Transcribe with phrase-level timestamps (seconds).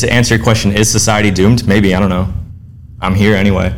[0.00, 1.66] to answer your question, is society doomed?
[1.66, 2.32] Maybe, I don't know.
[3.00, 3.74] I'm here anyway.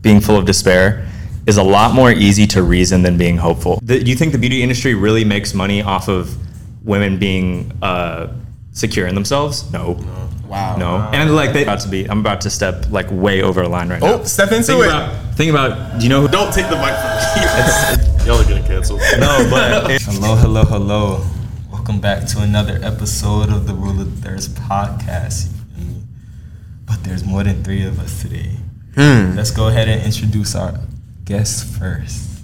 [0.00, 1.06] Being full of despair
[1.46, 3.80] is a lot more easy to reason than being hopeful.
[3.82, 6.36] The, do you think the beauty industry really makes money off of
[6.84, 8.32] women being uh,
[8.72, 9.70] secure in themselves?
[9.72, 9.98] No.
[10.46, 10.76] Wow.
[10.76, 10.96] No.
[11.12, 13.88] And like they about to be I'm about to step like way over a line
[13.88, 14.20] right now.
[14.20, 14.88] Oh, step into think it.
[14.88, 18.24] about think about do you know who Don't take the mic from me.
[18.26, 19.00] Y'all are getting canceled.
[19.18, 21.24] No, but Hello, hello, hello.
[21.84, 25.48] Welcome back to another episode of the Rule of Thirds podcast.
[25.50, 26.02] you feel me?
[26.86, 28.56] But there's more than three of us today.
[28.94, 29.36] Hmm.
[29.36, 30.80] Let's go ahead and introduce our
[31.26, 32.40] guests first.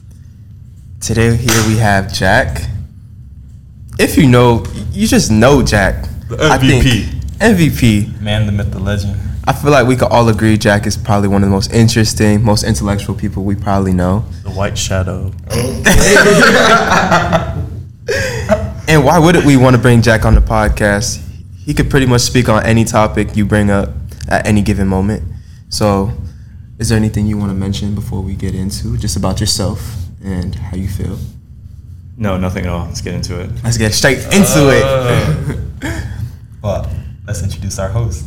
[1.01, 2.69] Today here we have Jack.
[3.99, 4.63] If you know,
[4.93, 6.05] you just know Jack.
[6.29, 7.39] The I think- MVP.
[7.39, 8.21] MVP.
[8.21, 9.19] Man, the myth, the legend.
[9.45, 12.45] I feel like we could all agree Jack is probably one of the most interesting,
[12.45, 14.27] most intellectual people we probably know.
[14.43, 15.33] The White Shadow.
[18.91, 21.23] And why wouldn't we want to bring Jack on the podcast?
[21.65, 23.91] He could pretty much speak on any topic you bring up
[24.29, 25.23] at any given moment.
[25.69, 26.11] So,
[26.77, 29.81] is there anything you want to mention before we get into just about yourself
[30.25, 31.17] and how you feel?
[32.17, 32.87] no, nothing at all.
[32.87, 33.51] Let's get into it.
[33.63, 34.83] Let's get straight into it.
[34.83, 36.01] Uh,
[36.61, 36.91] well,
[37.29, 38.27] let's introduce our host.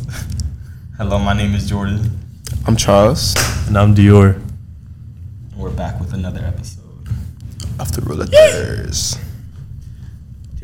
[0.96, 2.08] hello, my name is Jordan.
[2.66, 3.34] I'm Charles.
[3.68, 4.40] And I'm Dior.
[5.58, 7.06] We're back with another episode.
[7.78, 9.16] Of the Rule of Thirds.
[9.16, 9.23] Do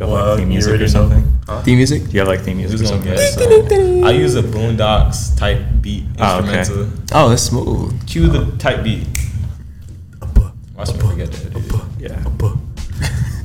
[0.00, 0.86] you have Well, like theme music or know.
[0.86, 1.36] something?
[1.64, 2.04] Theme music?
[2.04, 3.10] Do you have like theme music or something?
[3.12, 3.34] guess?
[3.34, 6.58] So, I use a Boondocks type beat Oh, okay.
[6.60, 6.98] instrumental.
[7.12, 8.06] Oh, that's smooth.
[8.06, 9.06] Cue the type beat.
[10.76, 11.86] Watch me forget that.
[11.98, 12.24] Yeah.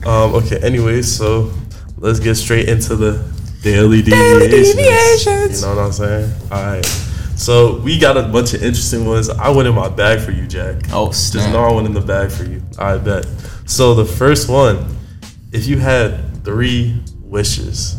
[0.10, 1.52] Um, okay, anyways, so
[1.98, 3.24] let's get straight into the
[3.64, 4.76] daily deviations.
[4.76, 5.62] deviations.
[5.62, 6.32] You know what I'm saying?
[6.52, 6.86] All right.
[7.36, 9.30] So we got a bunch of interesting ones.
[9.30, 10.76] I went in my bag for you, Jack.
[10.94, 11.52] Oh, Just snap.
[11.52, 12.62] know I went in the bag for you.
[12.80, 13.26] I bet.
[13.66, 14.96] So the first one,
[15.52, 17.98] if you had three wishes,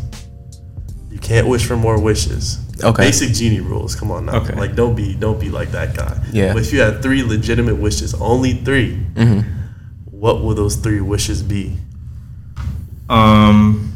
[1.10, 2.60] you can't wish for more wishes.
[2.82, 3.04] Okay.
[3.06, 3.94] Basic genie rules.
[3.94, 4.36] Come on now.
[4.36, 4.54] Okay.
[4.54, 6.22] Like don't be don't be like that guy.
[6.32, 6.52] Yeah.
[6.52, 9.40] But if you had three legitimate wishes, only 3 Mm-hmm.
[10.10, 11.76] what will those three wishes be?
[13.08, 13.92] Um,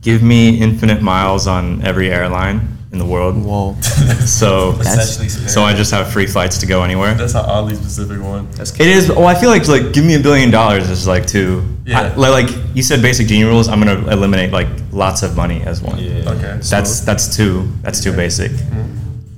[0.00, 3.36] give me infinite miles on every airline in the world.
[3.42, 3.76] Whoa.
[4.26, 7.14] So, Essentially, so I just have free flights to go anywhere.
[7.14, 8.50] That's an oddly specific one.
[8.52, 9.08] That's It is.
[9.08, 11.75] Well, I feel like like give me a billion dollars is like too.
[11.86, 12.00] Yeah.
[12.00, 13.68] I- like like you said, basic genie rules.
[13.68, 15.98] I'm gonna eliminate like lots of money as one.
[15.98, 16.28] Yeah.
[16.32, 16.58] Okay.
[16.60, 17.68] That's that's too.
[17.82, 18.50] That's too basic.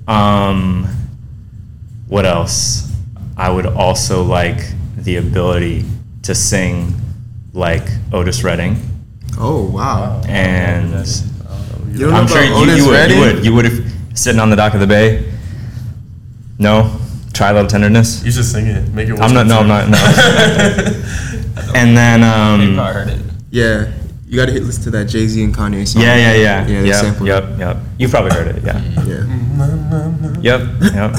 [0.09, 0.87] Um,
[2.09, 2.91] what else?
[3.37, 4.59] I would also like
[4.97, 5.85] the ability
[6.23, 6.95] to sing
[7.53, 8.77] like Otis Redding,
[9.39, 10.21] Oh, wow.
[10.27, 10.91] and
[11.93, 12.93] You I'm about sure you, you would.
[12.93, 13.17] Redding?
[13.19, 13.45] You would.
[13.45, 15.31] You would if sitting on the dock of the bay.
[16.59, 16.99] No,
[17.35, 18.25] try a little tenderness.
[18.25, 18.89] You should sing it.
[18.95, 19.21] Make it.
[19.21, 19.47] I'm not.
[19.47, 19.89] No, I'm not.
[19.91, 19.99] No.
[21.75, 23.21] and then um, probably heard it.
[23.51, 23.93] Yeah.
[24.27, 26.03] You got to hit listen to that Jay Z and Kanye song.
[26.03, 27.77] yeah, yeah, yeah, Yeah, they yep, sampled yep, yep.
[27.99, 28.63] You've probably heard it.
[28.63, 28.83] Yeah.
[29.07, 29.25] Yeah.
[30.43, 30.61] Yep.
[30.95, 31.13] Yep.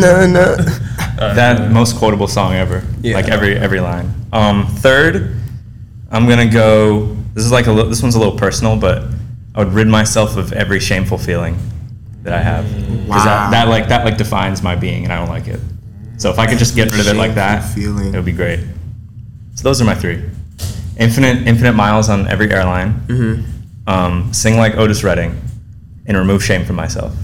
[0.00, 0.56] no, no.
[1.18, 2.82] that most quotable song ever.
[3.02, 3.14] Yeah.
[3.16, 4.10] Like every every line.
[4.32, 5.36] Um, third,
[6.10, 7.14] I'm gonna go.
[7.34, 9.04] This is like a li- this one's a little personal, but
[9.54, 11.58] I would rid myself of every shameful feeling
[12.22, 12.64] that I have.
[12.64, 13.24] 'Cause Wow.
[13.24, 15.60] that, that like that like defines my being, and I don't like it.
[16.16, 18.14] So if I could just get rid of it like that, Shameful feeling.
[18.14, 18.60] it would be great.
[19.62, 20.20] So those are my three.
[20.98, 23.00] Infinite infinite miles on every airline.
[23.06, 23.88] Mm-hmm.
[23.88, 25.40] Um, sing like Otis Redding,
[26.06, 27.14] and remove shame from myself.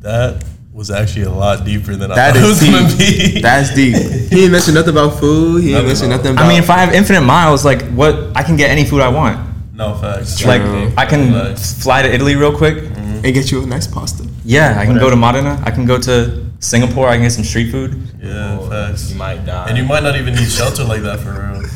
[0.00, 0.42] That
[0.72, 3.40] was actually a lot deeper than That I thought it was gonna be.
[3.42, 3.96] That's deep.
[3.96, 5.62] He didn't mention nothing about food.
[5.62, 6.44] He didn't mention nothing about.
[6.44, 9.08] I mean, if I have infinite miles, like what I can get any food I
[9.08, 9.36] want.
[9.74, 10.42] no facts.
[10.44, 10.90] Like True.
[10.96, 11.82] I can Relax.
[11.82, 12.84] fly to Italy real quick.
[12.96, 14.26] and get you a nice pasta.
[14.44, 15.60] Yeah, I can go to Modena.
[15.66, 17.08] I can go to Singapore.
[17.08, 18.00] I can get some street food.
[18.20, 19.10] Yeah, facts.
[19.10, 19.68] You might die.
[19.68, 21.62] And you might not even need shelter like that for real.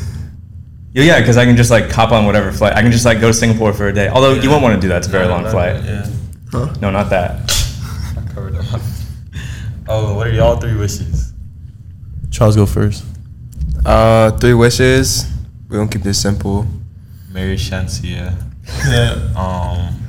[0.95, 2.73] Yeah, yeah, because I can just like hop on whatever flight.
[2.75, 4.09] I can just like go to Singapore for a day.
[4.09, 4.49] Although you Yeah.
[4.51, 4.97] won't want to do that.
[4.97, 5.81] It's a very No, long not flight.
[5.83, 6.07] that,
[6.53, 6.75] Yeah.
[6.81, 7.49] No, not that.
[8.15, 8.65] I covered them.
[9.87, 11.33] Oh, what are y'all three wishes?
[12.29, 13.03] Charles, go first.
[13.83, 15.25] Uh, three wishes.
[15.67, 16.67] We're gonna keep this simple.
[17.31, 18.35] Mary Shansia.
[18.87, 19.17] Yeah.
[19.35, 19.99] Um.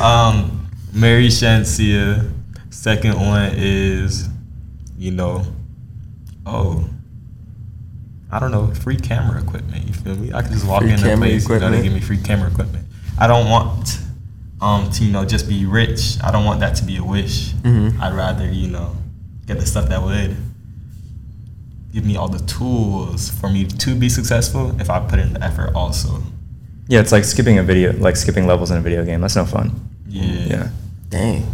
[0.00, 0.53] um,
[0.94, 2.30] Mary Shansia.
[2.70, 4.28] Second one is,
[4.96, 5.44] you know,
[6.46, 6.88] oh,
[8.30, 9.86] I don't know, free camera equipment.
[9.86, 10.32] You feel me?
[10.32, 12.86] I can just walk Free in a place, know, they give me free camera equipment.
[13.18, 13.98] I don't want,
[14.60, 16.18] um, to you know, just be rich.
[16.22, 17.52] I don't want that to be a wish.
[17.62, 18.00] Mhm.
[18.00, 18.96] I'd rather, you know,
[19.46, 20.36] get the stuff that would
[21.92, 25.44] give me all the tools for me to be successful if I put in the
[25.44, 26.22] effort also.
[26.88, 29.20] Yeah, it's like skipping a video, like skipping levels in a video game.
[29.20, 29.72] That's no fun.
[30.08, 30.22] Yeah.
[30.24, 30.68] Yeah.
[31.14, 31.46] Dang.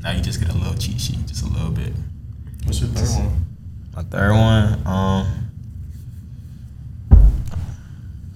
[0.00, 1.92] Now you just get a little cheat sheet, just a little bit.
[2.64, 3.46] What's your third one?
[3.94, 5.46] My third one, um,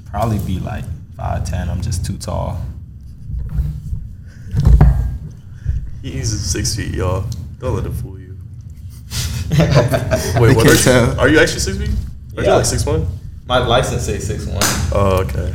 [0.07, 0.85] Probably be like
[1.17, 1.69] five ten.
[1.69, 2.65] I'm just too tall.
[6.01, 7.25] He's six feet, y'all.
[7.59, 8.39] Don't let him fool you.
[10.39, 10.69] Wait, what?
[10.69, 11.91] Are you, are you actually six feet?
[12.37, 13.09] Are you like six one?
[13.45, 14.63] My license says six one.
[14.93, 15.53] Oh, okay.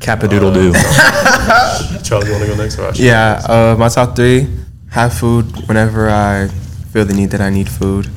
[0.00, 0.72] Capadoodle doo.
[2.02, 3.04] Charles, you want to go next or I should?
[3.04, 4.48] Yeah, uh, my top three:
[4.90, 6.48] have food whenever I
[6.92, 8.08] feel the need that I need food.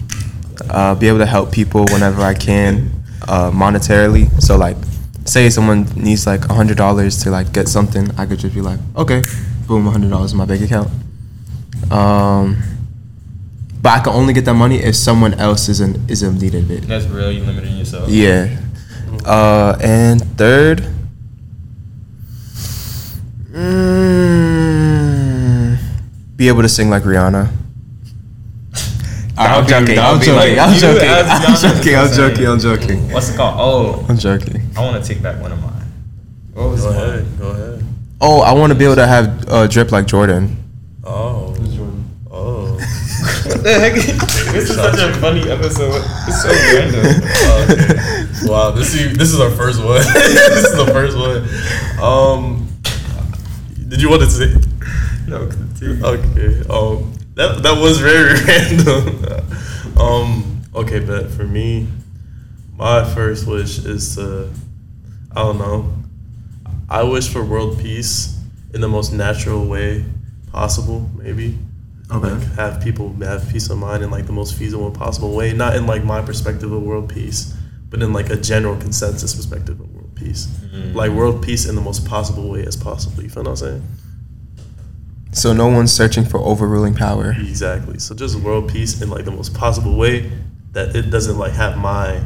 [0.70, 2.90] Uh, be able to help people whenever I can,
[3.28, 4.30] uh, monetarily.
[4.42, 4.78] So like,
[5.26, 8.62] say someone needs like a hundred dollars to like get something, I could just be
[8.62, 9.22] like, okay,
[9.68, 10.90] boom, hundred dollars in my bank account.
[11.92, 12.62] Um,
[13.82, 16.56] but I can only get that money if someone else is in is in need
[16.56, 16.88] of it.
[16.88, 18.10] That's really limiting yourself.
[18.10, 18.58] Yeah.
[19.26, 20.88] Uh, and third,
[24.44, 25.78] mm,
[26.36, 27.50] be able to sing like Rihanna.
[29.36, 29.98] I'm joking.
[29.98, 30.36] I'm joking.
[30.36, 31.10] like, I'm joking.
[31.10, 31.96] I'm joking.
[31.96, 32.48] I'm joking.
[32.48, 33.12] I'm joking.
[33.12, 33.56] What's it called?
[33.58, 34.62] Oh, I'm joking.
[34.78, 35.72] I want to take back one of mine.
[36.54, 37.00] What was Go mine?
[37.04, 37.40] ahead.
[37.40, 37.84] Go ahead.
[38.22, 40.56] Oh, I want to be able to have uh, drip like Jordan.
[41.04, 41.56] Oh.
[42.30, 42.74] Oh.
[42.76, 42.84] What
[43.64, 43.94] the heck?
[43.96, 46.04] this is such a funny episode.
[46.28, 47.06] It's so random.
[47.72, 48.20] okay.
[48.50, 50.02] Wow, this is this is our first one.
[50.14, 51.48] this is the first one.
[52.04, 52.63] Um,
[53.94, 54.52] did you want to say?
[55.28, 56.04] no, continue.
[56.04, 56.68] Okay.
[56.68, 60.00] Um, that that was very random.
[60.02, 60.62] um.
[60.74, 61.88] Okay, but for me,
[62.76, 64.50] my first wish is to,
[65.36, 65.94] I don't know.
[66.90, 68.36] I wish for world peace
[68.74, 70.06] in the most natural way
[70.52, 71.12] possible.
[71.16, 71.60] Maybe.
[72.10, 72.32] Okay.
[72.32, 75.76] Like have people have peace of mind in like the most feasible possible way, not
[75.76, 77.54] in like my perspective of world peace,
[77.92, 79.93] but in like a general consensus perspective of
[80.24, 80.96] world peace.
[80.96, 83.24] Like world peace in the most possible way as possible.
[83.24, 83.84] You feel what I'm saying?
[85.32, 87.32] So no one's searching for overruling power.
[87.32, 88.00] Exactly.
[88.00, 90.32] So just world peace in like the most possible way
[90.74, 92.22] that it doesn't like have my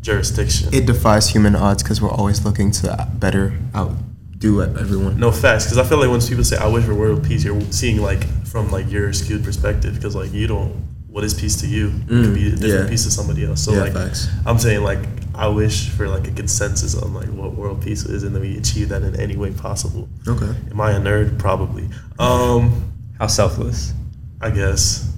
[0.00, 0.72] jurisdiction.
[0.72, 5.18] It defies human odds because we're always looking to better outdo everyone.
[5.20, 7.60] no facts, because I feel like when people say "I wish for world peace," you're
[7.70, 10.88] seeing like from like your skewed perspective, because like you don't.
[11.10, 11.88] What is peace to you?
[11.88, 12.88] it could Mm, be a different yeah.
[12.88, 13.60] peace to somebody else.
[13.64, 14.28] So Yeah, like, facts.
[14.46, 15.00] I'm saying like
[15.40, 18.58] I wish for like a consensus on like what world peace is, and that we
[18.58, 20.06] achieve that in any way possible.
[20.28, 20.54] Okay.
[20.70, 21.38] Am I a nerd?
[21.38, 21.88] Probably.
[22.18, 23.94] Um, How selfless.
[24.42, 25.10] I guess.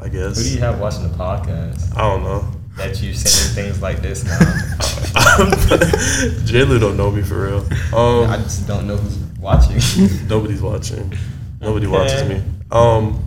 [0.00, 0.36] I guess.
[0.36, 2.44] Who do you have watching the podcast I don't know.
[2.76, 4.38] that you saying things like this now?
[6.44, 7.58] J-Lu don't know me for real.
[7.96, 9.78] Um, I just don't know who's watching.
[10.28, 11.12] Nobody's watching.
[11.60, 11.96] Nobody Okay.
[11.96, 12.42] watches me.
[12.72, 13.22] Um,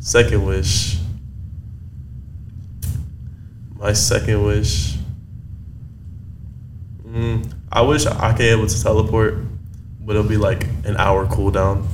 [0.00, 0.98] second wish.
[3.78, 4.96] My second wish.
[7.12, 9.34] Mm, I wish I could able to teleport,
[10.00, 11.86] but it'll be like an hour cooldown.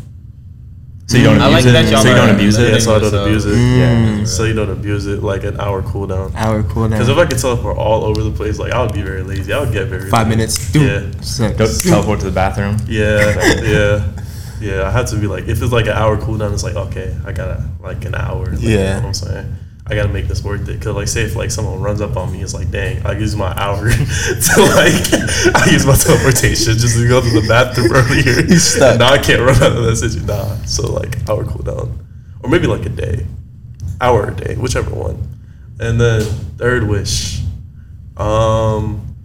[1.07, 1.91] So you don't I abuse like that it.
[1.91, 2.81] y'all So you don't are abuse Yeah, it.
[2.83, 3.55] so I don't abuse it.
[3.55, 4.27] Mm.
[4.29, 6.35] So you don't abuse it like an hour cooldown.
[6.35, 7.25] Hour cool Because if down.
[7.27, 9.53] I could teleport all over the place, like I would be very lazy.
[9.53, 10.37] I would get very Five lazy.
[10.37, 10.75] minutes.
[10.75, 11.11] Yeah.
[11.23, 11.57] Six.
[11.83, 12.77] Go teleport to the bathroom.
[12.87, 14.11] Yeah, yeah,
[14.61, 14.87] yeah.
[14.87, 17.33] I have to be like, if it's like an hour cooldown, it's like okay, I
[17.33, 18.45] gotta like an hour.
[18.47, 18.97] Like, you know Yeah.
[18.97, 19.57] what I'm saying.
[19.91, 20.83] I gotta make this worth it.
[20.83, 23.35] Cause like, say if like someone runs up on me, it's like, dang, I use
[23.35, 28.47] my hour to like, I use my teleportation just to go to the bathroom earlier.
[28.47, 28.99] He's stuck.
[28.99, 30.27] Now I can't run out of that situation.
[30.27, 30.57] Nah.
[30.65, 31.97] So like hour cooldown,
[32.43, 33.27] or maybe like a day,
[34.01, 35.27] hour a day, whichever one.
[35.81, 36.23] And then
[36.59, 37.41] third wish,
[38.19, 39.17] um,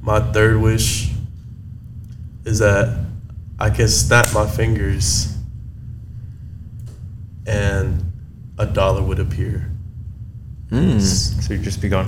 [0.00, 1.10] my third wish
[2.44, 3.06] is that
[3.58, 5.36] I can snap my fingers
[7.46, 8.09] and
[8.60, 9.70] a dollar would appear.
[10.70, 11.00] Mm.
[11.00, 12.06] So you'd just be going.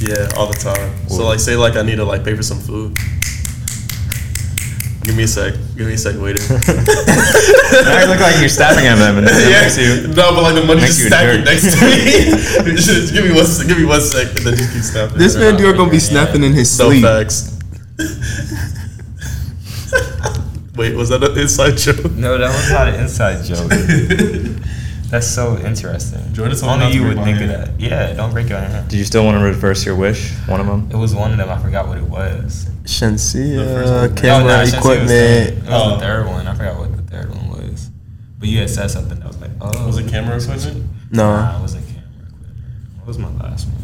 [0.00, 1.08] Yeah, all the time.
[1.08, 2.94] So like say like I need to like pay for some food.
[5.02, 5.54] Give me a sec.
[5.76, 6.40] Give me a sec, waiter.
[7.74, 9.62] Now you look like you're stabbing at them, and it yeah.
[9.62, 10.08] makes you.
[10.14, 12.74] No, but like the money just you stacking next to me.
[12.76, 15.18] just give me one sec, give me one sec and then just keep snapping.
[15.18, 17.02] This man dude gonna be snapping in his no sleep.
[17.02, 17.50] facts.
[20.76, 22.12] Wait, was that an inside joke?
[22.12, 23.70] no, that was not an inside joke.
[25.14, 26.32] That's so interesting.
[26.34, 27.78] Jordan told Only you would think of that.
[27.78, 28.88] Yeah, don't break your hand.
[28.88, 30.32] Did you still want to reverse your wish?
[30.48, 30.88] One of them.
[30.90, 31.48] It was one of them.
[31.48, 32.64] I forgot what it was.
[32.64, 34.10] The first Shensia, one.
[34.10, 35.08] Uh, camera No, nah, Shensi was equipment.
[35.08, 35.90] the- It was Oh.
[35.94, 36.48] the third one.
[36.48, 37.90] I forgot what the third one was.
[38.40, 39.86] But you had said something that was like, oh.
[39.86, 40.84] Was it camera equipment?
[41.12, 41.36] No.
[41.36, 42.56] Nah, it wasn't camera equipment.
[42.96, 43.76] What was my last one?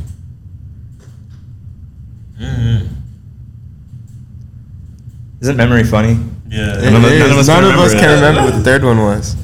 [2.41, 2.87] Mm-hmm.
[5.43, 6.19] Isn't memory funny?
[6.49, 6.77] Yeah.
[6.77, 7.21] It None of us- is.
[7.21, 9.37] none of us None can of us remember can remember what the third one was.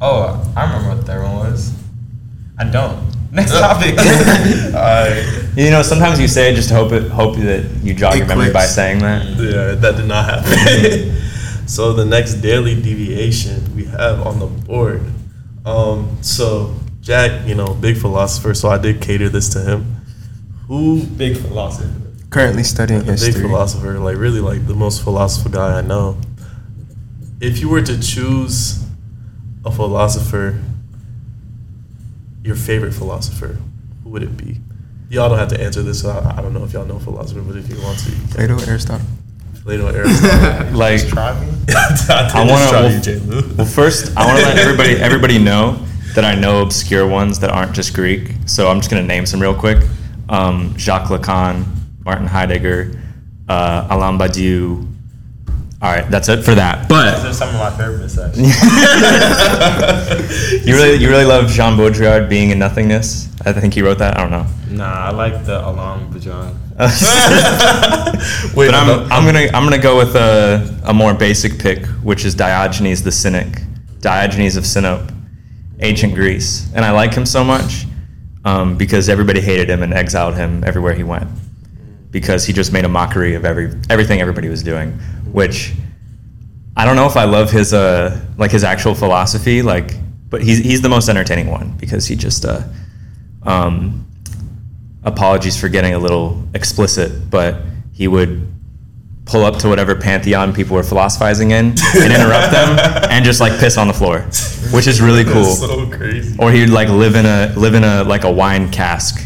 [0.00, 1.72] Oh, I remember what the third one was.
[2.58, 3.14] I don't.
[3.32, 3.98] Next Uh, topic.
[4.74, 5.24] Alright.
[5.56, 8.52] You know, sometimes you say it just hope it, hope that you jog your memory
[8.52, 9.24] by saying that.
[9.26, 11.16] Yeah, that did not happen.
[11.66, 15.02] so the next daily deviation we have on the board.
[15.64, 19.96] Um, so Jack, you know, big philosopher, so I did cater this to him.
[20.68, 21.90] Who Big philosopher.
[22.30, 23.42] Currently studying a big history.
[23.42, 26.18] philosopher, like really like the most philosophical guy I know.
[27.40, 28.84] If you were to choose
[29.66, 30.62] a philosopher,
[32.44, 33.58] your favorite philosopher,
[34.04, 34.58] who would it be?
[35.10, 36.02] Y'all don't have to answer this.
[36.02, 38.16] So I, I don't know if y'all know philosopher, but if you want to, you
[38.16, 38.28] can.
[38.28, 39.06] Plato, Aristotle.
[39.62, 40.72] Plato, Aristotle.
[40.76, 41.48] Like, Try me.
[42.08, 43.54] I want to.
[43.56, 47.50] Well, first, I want to let everybody everybody know that I know obscure ones that
[47.50, 48.32] aren't just Greek.
[48.46, 49.84] So I'm just gonna name some real quick:
[50.28, 51.64] um, Jacques Lacan,
[52.04, 53.00] Martin Heidegger,
[53.48, 54.95] uh, Alain Badiou.
[55.82, 56.88] All right, that's it for that.
[56.88, 58.44] Those But are some of my favorites, actually.
[60.66, 63.28] you really you really love Jean Baudrillard, Being in Nothingness.
[63.44, 64.16] I think he wrote that.
[64.16, 64.46] I don't know.
[64.70, 66.54] nah, I like the Alarm Bajan.
[68.56, 71.84] Wait, but I'm, no, I'm gonna I'm gonna go with a, a more basic pick,
[72.02, 73.60] which is Diogenes the Cynic,
[74.00, 75.12] Diogenes of Sinope,
[75.80, 77.84] ancient Greece, and I like him so much
[78.46, 81.28] um, because everybody hated him and exiled him everywhere he went
[82.10, 84.98] because he just made a mockery of every everything everybody was doing,
[85.32, 85.72] which
[86.76, 89.94] I don't know if I love his uh like his actual philosophy like,
[90.30, 92.62] but he's he's the most entertaining one because he just uh
[93.42, 94.06] um
[95.04, 97.60] apologies for getting a little explicit, but
[97.92, 98.52] he would
[99.24, 102.78] pull up to whatever pantheon people were philosophizing in and interrupt them
[103.10, 104.20] and just like piss on the floor,
[104.72, 105.42] which is really cool.
[105.42, 106.36] That's so crazy.
[106.38, 109.22] or he'd like live in a live in a like a wine cask.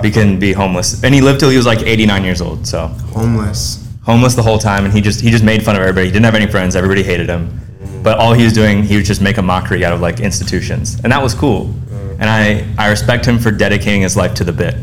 [0.00, 2.66] He can be homeless, and he lived till he was like 89 years old.
[2.66, 3.78] So Homeless.
[4.02, 6.06] Homeless the whole time, and he just he just made fun of everybody.
[6.06, 6.76] He didn't have any friends.
[6.76, 7.60] Everybody hated him.
[8.02, 11.00] But all he was doing, he would just make a mockery out of like institutions,
[11.04, 11.72] and that was cool.
[12.18, 14.76] And I I respect him for dedicating his life to the bit.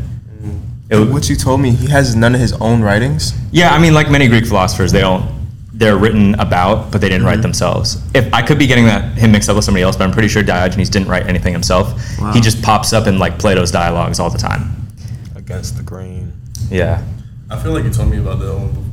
[0.90, 3.34] It What you told me, he has none of his own writings.
[3.52, 5.38] yeah, I mean, like many Greek philosophers, they don't.
[5.72, 7.44] They're written about, but they didn't write mm-hmm.
[7.44, 8.02] themselves.
[8.14, 10.28] If I could be getting that him mixed up with somebody else, but I'm pretty
[10.28, 11.94] sure Diogenes didn't write anything himself.
[12.20, 12.34] Wow.
[12.34, 14.88] He just pops up in like Plato's dialogues all the time.
[15.36, 16.34] Against the grain.
[16.70, 17.04] Yeah,
[17.50, 18.89] I feel like you told me about that one before.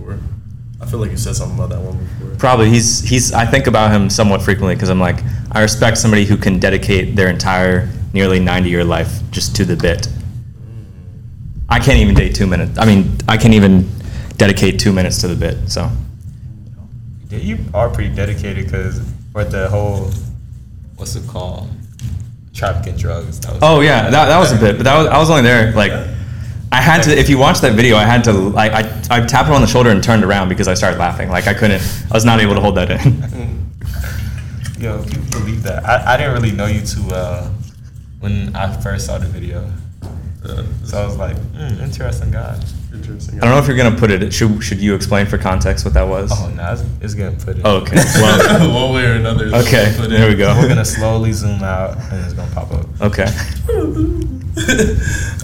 [0.87, 2.37] I feel like you said something about that one before.
[2.37, 2.71] probably.
[2.71, 3.33] He's he's.
[3.33, 5.17] I think about him somewhat frequently because I'm like,
[5.51, 9.75] I respect somebody who can dedicate their entire nearly 90 year life just to the
[9.75, 10.07] bit.
[11.69, 12.79] I can't even date two minutes.
[12.79, 13.91] I mean, I can't even
[14.37, 15.69] dedicate two minutes to the bit.
[15.69, 15.91] So
[17.31, 19.03] Yeah, you are pretty dedicated because
[19.33, 20.13] for the whole,
[20.95, 21.69] what's it called?
[22.55, 23.41] Trafficking drugs.
[23.41, 25.43] That was Oh yeah, that, that was a bit, but that was I was only
[25.43, 25.91] there like
[26.73, 27.17] I had to.
[27.17, 28.81] If you watch that video, I had to like I
[29.11, 31.29] I tapped him on the shoulder and turned around because I started laughing.
[31.29, 31.83] Like I couldn't.
[32.11, 33.23] I was not able to hold that in.
[34.79, 35.85] Yo, you believe that?
[35.87, 37.55] I, I didn't really know you too well
[38.21, 39.71] when I first saw the video.
[40.47, 42.59] Yeah, So I was like, hmm, interesting guy.
[42.93, 43.39] interesting.
[43.39, 44.33] I don't know if you're gonna put it.
[44.33, 46.31] Should should you explain for context what that was?
[46.33, 47.63] Oh, no, it's, it's getting put in.
[47.67, 47.97] Oh, okay.
[47.97, 49.47] Well, one way or another.
[49.57, 49.93] okay.
[49.97, 50.11] put in.
[50.13, 50.55] There we go.
[50.57, 52.87] We're going to slowly zoom out and it's going to pop up.
[53.01, 53.27] Okay.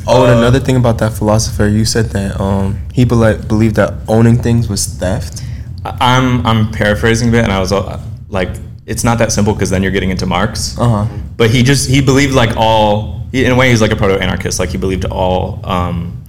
[0.05, 3.77] Oh, and Uh, another thing about that philosopher, you said that um, he bel believed
[3.77, 5.43] that owning things was theft.
[5.85, 8.49] I- I'm I'm paraphrasing a bit, and I was uh, like,
[8.87, 10.77] it's not that simple because then you're getting into Marx.
[10.79, 11.17] Uh huh.
[11.37, 14.15] But he just he believed like all he, in a way he's like a proto
[14.23, 14.59] anarchist.
[14.61, 16.23] Like he believed all um,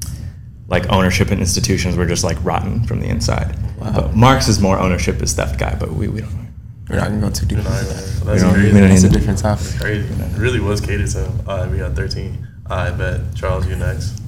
[0.67, 3.55] like ownership and institutions were just like rotten from the inside.
[3.77, 3.91] Wow.
[3.93, 6.39] But Marx is more ownership is theft guy, but we, we don't know.
[6.89, 7.57] We're not gonna go too deep.
[7.59, 7.95] You know, into that.
[8.25, 8.73] that's We don't- crazy.
[8.73, 9.67] we That's a different topic.
[9.79, 10.07] Crazy.
[10.07, 11.25] It really was catered to.
[11.47, 12.47] All right, we got 13.
[12.69, 13.21] I bet.
[13.35, 14.19] Charles, you next.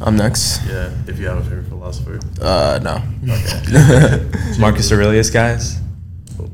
[0.00, 0.64] I'm next.
[0.66, 2.18] Yeah, if you have a favorite philosopher.
[2.40, 3.02] Uh, no.
[3.32, 4.30] Okay.
[4.58, 5.78] Marcus Aurelius guys.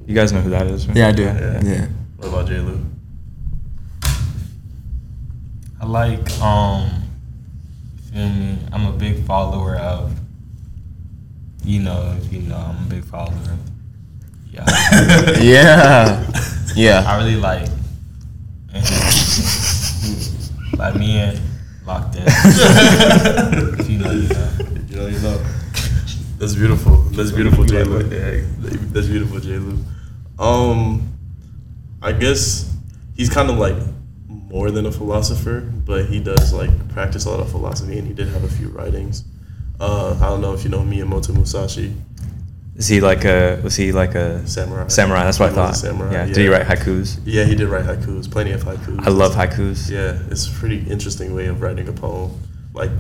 [0.06, 0.96] You guys know who that is, right?
[0.96, 1.22] Yeah, I do.
[1.22, 1.60] Yeah.
[1.62, 1.86] Yeah.
[2.16, 2.58] What about J.
[2.60, 2.84] Lou?
[5.88, 6.90] I like, um,
[7.96, 8.58] you feel me?
[8.72, 10.12] I'm a big follower of,
[11.64, 13.58] you know, you know, I'm a big follower of,
[14.52, 14.66] yeah.
[15.40, 16.30] Yeah.
[16.76, 17.04] Yeah.
[17.06, 17.70] I really like,
[20.76, 21.40] like me and
[21.86, 22.24] locked in.
[22.26, 22.30] if
[23.88, 24.50] you know, you know.
[24.90, 25.42] You know, you know.
[26.36, 26.96] That's beautiful.
[27.12, 27.84] That's beautiful, J.
[27.84, 28.02] Lou.
[28.02, 29.56] That's beautiful, J.
[29.56, 29.78] Lou.
[30.38, 31.10] Um,
[32.02, 32.70] I guess
[33.16, 33.76] he's kind of like
[34.48, 38.14] more than a philosopher, but he does like practice a lot of philosophy, and he
[38.14, 39.24] did have a few writings.
[39.80, 41.94] Uh, I don't know if you know Miyamoto Musashi,
[42.76, 44.88] Is he like a was he like a samurai.
[44.88, 45.24] samurai?
[45.24, 45.76] That's what I thought.
[45.76, 46.26] samurai, yeah.
[46.26, 47.20] Did he write haikus?
[47.24, 48.30] Yeah, he did write haikus.
[48.30, 49.00] Plenty of haikus.
[49.06, 49.90] I love haikus.
[49.90, 52.30] Yeah, it's a pretty interesting way of writing a poem.
[52.74, 52.90] Like,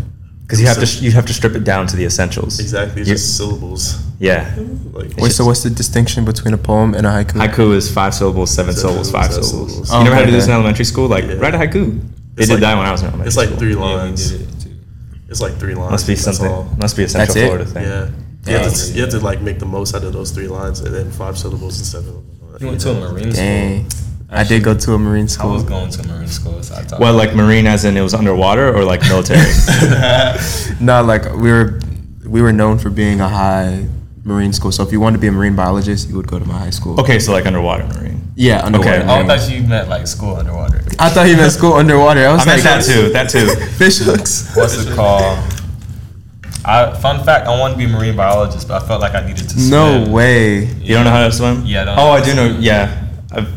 [0.48, 2.58] Because you have to you have to strip it down to the essentials.
[2.58, 3.98] exactly, it's You- just syllables.
[4.18, 4.50] Yeah.
[4.94, 7.34] Like, Wait, so what's the distinction between a poem and a haiku?
[7.46, 9.72] Haiku is five syllables, seven Seven syllables, five seven syllables.
[9.72, 9.92] syllables.
[9.92, 11.06] You never had to do this in elementary school?
[11.06, 11.34] Like, Yeah.
[11.34, 12.00] write a haiku.
[12.34, 13.58] They It's did like- that when I was in elementary it's like school.
[13.58, 14.30] three lines.
[14.30, 14.70] did it too.
[15.28, 15.90] It's like three lines.
[15.92, 16.46] Must be something.
[16.50, 16.66] all.
[16.80, 17.44] Must be a Central it?
[17.44, 17.82] Florida thing.
[17.84, 18.06] Yeah.
[18.46, 18.94] You have, to, Yeah.
[18.94, 21.36] you have to like make the most out of those three lines and then five
[21.36, 22.14] syllables instead of.
[22.60, 23.90] You went to a marine Dang.
[23.90, 23.97] school.
[24.30, 25.50] I did go to a marine school.
[25.50, 27.00] I was going to a marine school, so I thought.
[27.00, 29.40] Well, like marine, as in it was underwater, or like military.
[30.80, 31.80] no, like we were
[32.26, 33.86] we were known for being a high
[34.24, 34.70] marine school.
[34.70, 36.70] So if you wanted to be a marine biologist, you would go to my high
[36.70, 37.00] school.
[37.00, 38.22] Okay, so like underwater marine.
[38.36, 38.90] Yeah, underwater.
[38.90, 39.02] Okay.
[39.08, 40.84] Oh, I thought you meant like school underwater.
[40.98, 42.26] I thought you meant school underwater.
[42.26, 43.08] I was I meant like, that too.
[43.10, 43.48] That too.
[43.78, 44.54] Fish hooks.
[44.54, 45.38] What's it called?
[46.64, 49.26] I fun fact, I wanted to be a marine biologist, but I felt like I
[49.26, 49.70] needed to swim.
[49.70, 50.64] No way.
[50.66, 51.64] You don't know how to swim?
[51.64, 52.58] Yeah, I don't Oh, know I do to know.
[52.60, 53.48] Yeah, I've,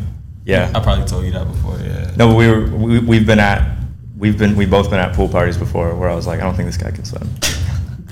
[0.45, 0.71] yeah.
[0.75, 2.12] I probably told you that before, yeah.
[2.17, 3.77] No, but we were we, we've been at
[4.17, 6.55] we've been we both been at pool parties before where I was like, I don't
[6.55, 7.29] think this guy can swim.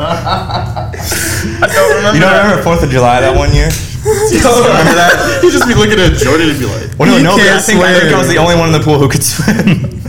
[0.00, 2.14] I don't remember.
[2.16, 3.68] You don't remember Fourth of July that one year?
[4.00, 5.40] You remember that?
[5.42, 7.48] You just be looking at Jordan and be like, Well, no, You no, but I
[7.60, 10.00] can't think, I think I was the only one in the pool who could swim.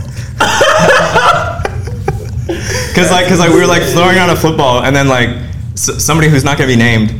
[2.94, 5.28] Cause like, cause like we were like throwing around a football, and then like
[5.72, 7.12] s- somebody who's not gonna be named,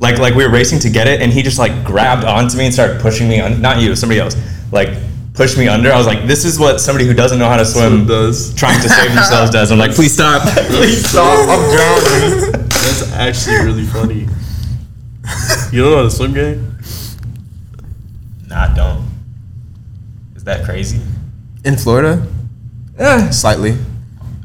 [0.00, 2.64] like like we were racing to get it, and he just like grabbed onto me
[2.64, 3.40] and started pushing me.
[3.40, 4.34] Un- not you, somebody else.
[4.72, 4.88] Like
[5.34, 5.92] pushed me under.
[5.92, 8.54] I was like, this is what somebody who doesn't know how to swim Swim does.
[8.54, 9.70] trying to save themselves does.
[9.70, 10.42] I'm like, please stop.
[10.66, 12.52] please stop, I'm drowning.
[12.68, 14.26] That's actually really funny.
[15.72, 16.78] You don't know how to swim game?
[18.48, 19.08] Nah, I don't.
[20.34, 21.00] Is that crazy?
[21.64, 22.26] In Florida?
[22.98, 23.76] Yeah, slightly.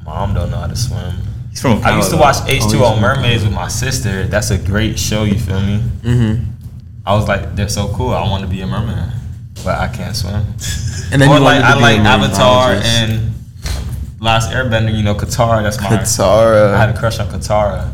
[0.04, 1.16] Mom don't know how to swim.
[1.56, 2.36] He's from I used to watch.
[2.36, 4.28] H2O Mermaids with my sister.
[4.28, 5.80] That's a great show, you feel me?
[6.02, 6.44] Mm-hmm.
[7.06, 8.10] I was like, they're so cool.
[8.14, 9.10] I want to be a merman,
[9.64, 10.44] but I can't swim.
[11.14, 13.32] And then or you like to I be like a Avatar and
[14.20, 14.94] Last Airbender.
[14.94, 15.62] You know, Katara.
[15.64, 15.86] That's my.
[15.88, 16.74] Katara.
[16.74, 17.94] I had a crush on Katara.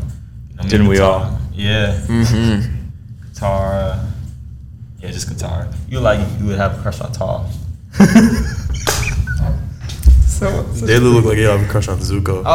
[0.50, 1.38] You know, Didn't and we all?
[1.52, 2.88] Yeah, Mm-hmm.
[3.34, 4.08] Katara.
[5.00, 5.72] Yeah, just Katara.
[5.88, 7.50] You like you would have a crush on Tall.
[10.42, 12.44] So, They look like they have a crush on Zuko.
[12.44, 12.44] Okay.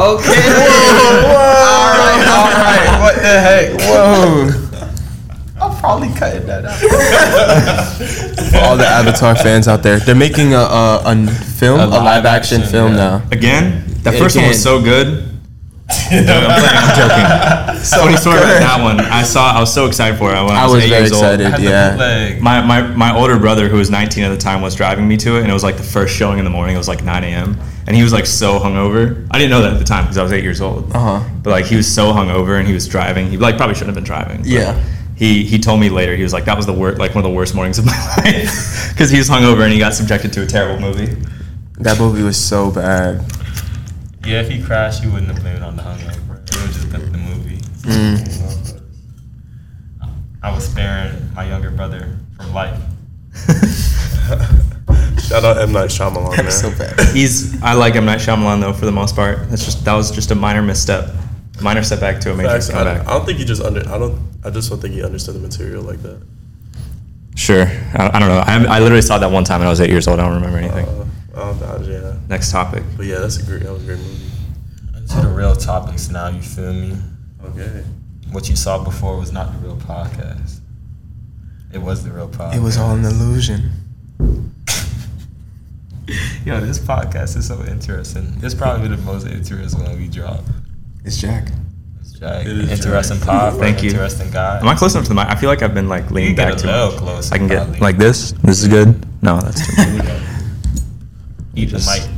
[1.24, 3.00] all right, all right.
[3.02, 3.80] What the heck?
[3.80, 4.68] whoa.
[5.60, 6.78] I'm probably cutting that out.
[8.52, 11.88] For all the Avatar fans out there, they're making a, a, a film, A a,
[11.88, 12.98] live, live action, action, film yeah.
[12.98, 13.28] now.
[13.32, 15.37] Again, that Yeah, first one was so good.
[15.90, 16.30] I'm playing.
[16.30, 17.84] I'm joking.
[17.86, 19.00] Funny story about that one.
[19.00, 19.52] I saw.
[19.52, 21.46] I was so excited for it when I I was, was eight very years excited.
[21.46, 21.54] old.
[21.54, 22.40] I had the Yeah.
[22.42, 25.38] My, my my older brother, who was 19 at the time, was driving me to
[25.38, 26.76] it, and it was like the first showing in the morning.
[26.76, 27.58] It was like 9 a.m.
[27.88, 29.26] and he was like so hungover.
[29.32, 30.94] I didn't know that at the time because I was eight years old.
[30.94, 31.30] Uh huh.
[31.44, 33.30] But like he was so hungover and he was driving.
[33.30, 34.38] He like probably shouldn't have been driving.
[34.40, 34.84] but Yeah.
[35.16, 37.30] He he told me later he was like that was the worst like one of
[37.32, 40.44] the worst mornings of my life because he was hungover and he got subjected to
[40.44, 41.16] a terrible movie.
[41.80, 43.24] That movie was so bad.
[44.28, 46.44] Yeah, if he crashed, he wouldn't have blamed it on the hungover.
[46.44, 47.60] It would just been the movie.
[47.88, 48.82] Mm.
[50.44, 52.78] I was sparing my younger brother from life.
[55.24, 56.52] Shout out M Night Shyamalan, man.
[56.52, 57.00] so bad.
[57.16, 59.50] He's I like M Night Shyamalan though for the most part.
[59.50, 61.10] That's just that was just a minor misstep,
[61.62, 63.08] minor setback to a major Facts, I, comeback.
[63.08, 63.80] I don't think he just under.
[63.88, 64.20] I don't.
[64.44, 66.22] I just don't think he understood the material like that.
[67.36, 68.44] Sure, I, I don't know.
[68.46, 70.20] I, I literally saw that one time when I was eight years old.
[70.20, 70.86] I don't remember anything.
[70.86, 70.97] Uh,
[71.40, 72.18] Oh, I don't yeah.
[72.30, 72.84] Next topic.
[72.96, 73.62] But yeah, that's a great.
[73.64, 74.26] That was a great movie.
[75.10, 76.98] To the real topics now, you feel me?
[77.46, 77.84] Okay.
[78.32, 80.60] What you saw before was not the real podcast.
[81.72, 82.56] It was the real podcast.
[82.56, 83.72] It was all an illusion.
[86.46, 88.32] Yo, this podcast is so interesting.
[88.40, 90.42] This probably the most interesting one we drop.
[91.06, 91.50] It's Jack.
[92.00, 92.46] It's Jack.
[92.46, 93.28] It is interesting Jack.
[93.28, 93.60] pod.
[93.60, 93.90] Thank you.
[93.92, 94.60] Interesting guy.
[94.60, 95.28] Am I close enough to the mic?
[95.28, 96.98] I feel like I've been like leaning You get back a too little much.
[97.00, 98.32] closer, I can get like this.
[98.44, 99.06] This is good.
[99.22, 100.02] No, that's too
[101.58, 101.64] much.
[101.64, 102.18] Eat the Just- mic.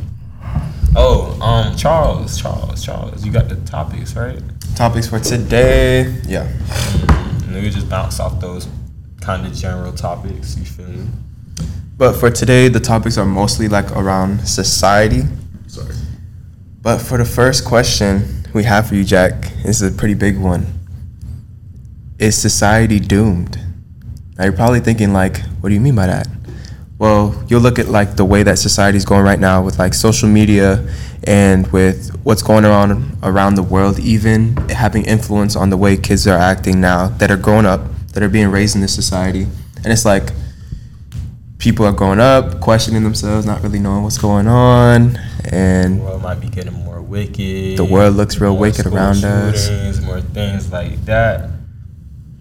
[0.95, 4.41] Oh, um, Charles, Charles, Charles, you got the topics right?
[4.75, 6.15] Topics for today.
[6.25, 6.47] Yeah.
[7.43, 8.67] And then we just bounce off those
[9.21, 10.57] kind of general topics.
[10.57, 11.07] You feel me?
[11.97, 15.23] But for today, the topics are mostly like around society.
[15.67, 15.93] Sorry.
[16.81, 20.65] But for the first question we have for you, Jack, is a pretty big one.
[22.17, 23.59] Is society doomed?
[24.37, 26.27] Now you're probably thinking like, what do you mean by that?
[26.99, 29.93] Well, you'll look at like the way that society is going right now with like
[29.93, 30.85] social media
[31.23, 36.27] and with what's going on around the world, even having influence on the way kids
[36.27, 37.81] are acting now that are growing up,
[38.13, 39.47] that are being raised in this society.
[39.77, 40.33] And it's like
[41.57, 46.21] people are growing up, questioning themselves, not really knowing what's going on, And The world
[46.21, 47.77] might be getting more wicked.
[47.77, 49.67] The world looks real wicked around us.
[49.67, 51.49] shootings, More things like that.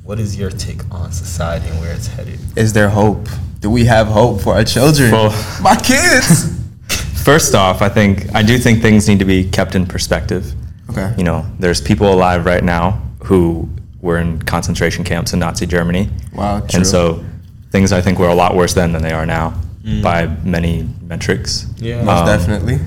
[0.08, 2.40] What is your take on society and where it's headed?
[2.56, 3.28] is there hope?
[3.60, 5.10] Do we have hope for our children?
[5.12, 6.56] Well- My kids.
[7.22, 10.54] First off, I think I do think things need to be kept in perspective.
[10.88, 11.12] Okay.
[11.18, 13.68] You know, there's people alive right now who
[14.00, 16.08] were in concentration camps in Nazi Germany.
[16.32, 16.68] Wow, true.
[16.78, 17.22] And so
[17.70, 20.02] things I think were a lot worse then than they are now Mm.
[20.02, 21.66] by many metrics.
[21.76, 22.02] Yeah.
[22.02, 22.78] Most Um, definitely.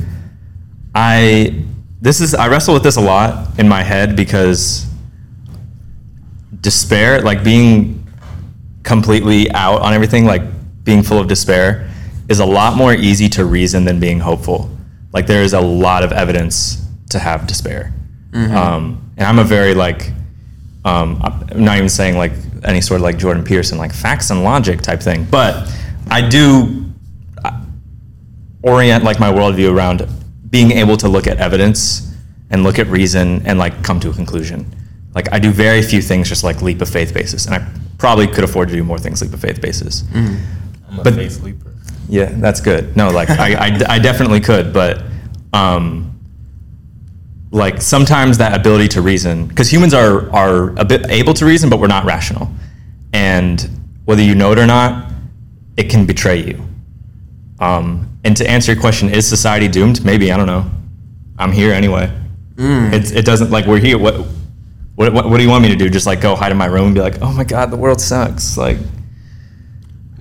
[0.95, 1.53] I
[2.01, 4.87] this is I wrestle with this a lot in my head because
[6.61, 8.07] despair, like being
[8.83, 10.41] completely out on everything, like
[10.83, 11.89] being full of despair,
[12.29, 14.69] is a lot more easy to reason than being hopeful.
[15.13, 17.93] Like there is a lot of evidence to have despair.
[18.55, 20.11] Um, and I'm a very like,
[20.85, 22.31] um, I'm not even saying like
[22.63, 25.69] any sort of like Jordan Peterson, like facts and logic type thing, but
[26.09, 26.85] I do
[27.43, 27.61] uh,
[28.63, 30.07] orient like my worldview around
[30.49, 32.15] being able to look at evidence
[32.49, 34.65] and look at reason and like come to a conclusion.
[35.13, 38.27] Like I do very few things just like leap of faith basis, and I probably
[38.27, 40.03] could afford to do more things leap of faith basis.
[40.13, 41.67] I'm a But- faith sleeper.
[42.09, 42.97] Yeah, that's good.
[42.97, 45.01] No, like I, I, I definitely could, but
[45.53, 46.19] um,
[47.51, 51.69] like sometimes that ability to reason, because humans are are a bit able to reason,
[51.69, 52.49] but we're not rational,
[53.13, 53.69] and
[54.05, 55.11] whether you know it or not,
[55.77, 56.61] it can betray you.
[57.59, 60.03] Um, and to answer your question, is society doomed?
[60.03, 60.69] Maybe I don't know.
[61.37, 62.11] I'm here anyway.
[62.57, 63.97] It's, it doesn't like we're here.
[63.97, 64.25] What,
[64.95, 65.89] what what what do you want me to do?
[65.89, 67.99] Just like go hide in my room and be like, oh my god, the world
[68.01, 68.57] sucks.
[68.57, 68.77] Like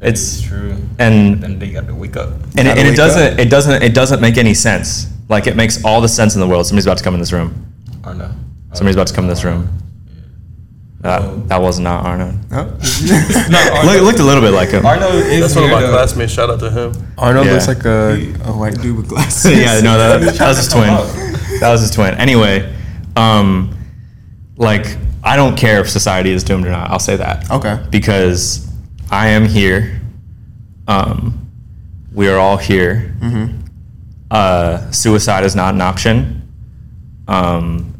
[0.02, 0.76] It's it's true.
[0.98, 2.30] and Then they got to wake up.
[2.30, 5.56] and, it, Gotta and it doesn't it doesn't it doesn't make any sense like it
[5.56, 7.66] makes all the sense in the world somebody's about to come in this room
[8.04, 8.30] Or no.
[8.72, 9.68] somebody's about to come in this room
[11.04, 11.36] uh, Oh.
[11.48, 12.64] that was not Arno Huh?
[13.50, 15.80] No, Look, it looked a little bit like him Arno is That's one of my
[15.82, 15.92] though.
[15.92, 16.32] classmates.
[16.32, 16.92] Shout out to him.
[17.18, 17.52] Arnold Yeah.
[17.52, 19.50] looks like a, a white dude with glasses.
[19.64, 20.88] yeah no that, that was his twin
[21.60, 22.74] that was his twin anyway
[23.16, 23.74] um
[24.60, 24.86] like
[25.24, 27.82] I don't care if society is doomed or not I'll say that Okay.
[27.90, 28.70] because
[29.10, 30.00] I am here
[30.86, 31.50] um
[32.12, 33.58] we are all here Mm-hmm.
[34.30, 36.48] uh, suicide is not an option.
[37.28, 37.94] Um,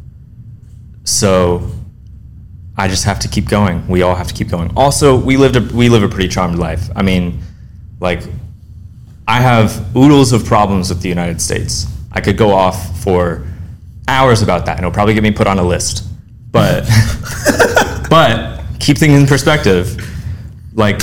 [1.05, 1.71] so
[2.77, 3.87] I just have to keep going.
[3.87, 4.73] We all have to keep going.
[4.77, 6.89] Also, we lived a, we live a pretty charmed life.
[6.97, 7.41] I mean,
[8.01, 8.23] like
[9.29, 11.87] I have oodles of problems with the United States.
[12.13, 13.47] I could go off for
[14.09, 16.05] hours about that, and it'll probably get me put on a list.
[16.53, 16.85] But
[18.11, 19.97] but keep things in perspective.
[20.75, 21.01] Like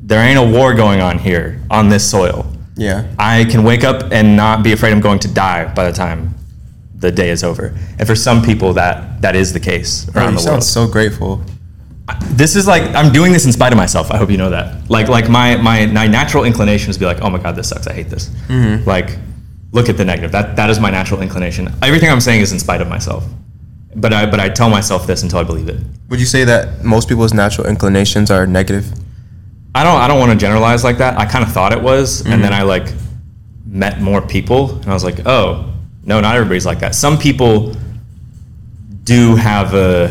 [0.00, 2.50] there ain't a war going on here on this soil.
[2.76, 3.06] Yeah.
[3.18, 6.34] I can wake up and not be afraid I'm going to die by the time
[6.96, 7.74] the day is over.
[7.98, 10.64] And for some people, that that is the case Bro, around you the sound world.
[10.64, 11.42] so grateful.
[12.30, 14.10] this is like I'm doing this in spite of myself.
[14.10, 14.90] I hope you know that.
[14.90, 17.68] Like like my my, my natural inclination is to be like, oh my god, this
[17.68, 17.86] sucks.
[17.86, 18.28] I hate this.
[18.48, 18.88] Mm-hmm.
[18.88, 19.18] Like,
[19.72, 20.32] look at the negative.
[20.32, 21.68] That that is my natural inclination.
[21.82, 23.24] Everything I'm saying is in spite of myself.
[23.96, 25.80] But I but I tell myself this until I believe it.
[26.08, 28.92] Would you say that most people's natural inclinations are negative?
[29.74, 31.18] I don't I don't want to generalize like that.
[31.18, 32.60] I kind of thought it was, and then mm-hmm.
[32.60, 32.92] I like
[33.66, 35.72] met more people, and I was like, oh
[36.04, 36.94] no, not everybody's like that.
[36.94, 37.74] Some people
[39.04, 40.10] do have a.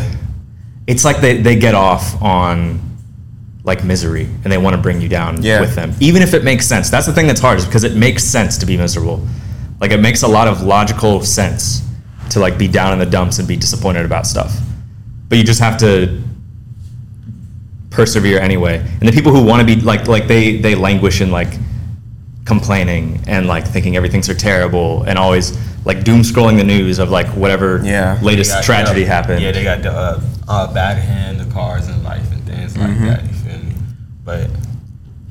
[0.87, 2.79] It's like they they get off on
[3.63, 5.61] like misery, and they want to bring you down Yeah.
[5.61, 6.89] with them, even if it makes sense.
[6.89, 9.25] That's the thing that's hard, is because it makes sense to be miserable.
[9.79, 11.81] Like it makes a lot of logical sense
[12.31, 14.57] to like be down in the dumps and be disappointed about stuff,
[15.29, 16.21] but you just have to
[17.89, 18.79] persevere anyway.
[18.99, 21.49] And the people who want to be like like they they languish in like
[22.45, 27.09] complaining and like thinking everything's so terrible and always like doom scrolling the news of
[27.09, 28.19] like whatever Yeah.
[28.21, 29.41] latest got- tragedy yeah, happened.
[29.41, 32.89] Yeah, they got the uh, uh, bad hand, the cars in life and things like
[32.89, 33.05] Mm-hmm.
[33.05, 33.23] that.
[33.23, 33.75] You feel me?
[34.25, 34.49] But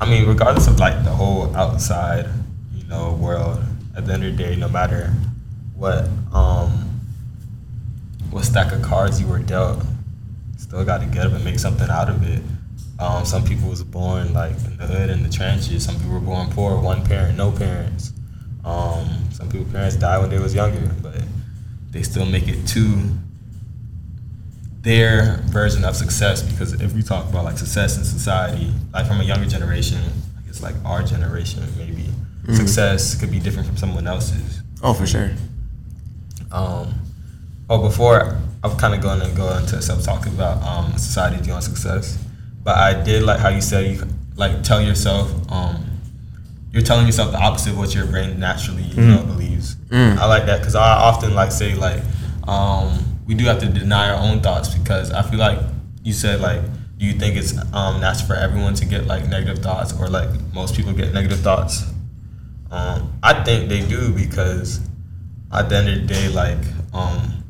[0.01, 2.29] I mean, regardless of like the whole outside,
[2.75, 3.63] you know, world,
[3.97, 5.13] at the end of the day, no matter
[5.83, 6.71] what um
[8.31, 9.83] what stack of cards you were dealt,
[10.57, 12.41] still got to get up and make something out of it.
[13.01, 15.85] Um, some people was born like in the hood in the trenches.
[15.85, 18.13] Some people were born poor, one parent, no parents.
[18.65, 21.21] Um, some people parents died when they was younger, but
[21.91, 23.11] they still make it to
[24.83, 26.43] their version of success.
[26.43, 30.01] Because if we talk about like success in society, like from a younger generation,
[30.39, 32.07] I guess like our generation maybe,
[32.55, 34.63] success could be different from someone else's.
[34.81, 35.33] Oh, for sure.
[36.53, 36.95] Um,
[37.71, 41.53] oh, before I'm kind of going to go into some talk about um, society view
[41.55, 42.19] on success,
[42.63, 45.85] but I did like how you said you like tell yourself um,
[46.73, 49.77] you're telling yourself the opposite of what your brain naturally you know believes.
[50.19, 52.03] I like that because I often like say like
[52.47, 55.59] um, we do have to deny our own thoughts because I feel like
[56.05, 56.61] you said like
[56.99, 60.29] do you think it's um, natural for everyone to get like negative thoughts or like
[60.55, 61.83] most people get negative thoughts?
[62.71, 64.81] Um, I think they do because
[65.53, 66.59] at the end of the day, like
[66.95, 67.45] um,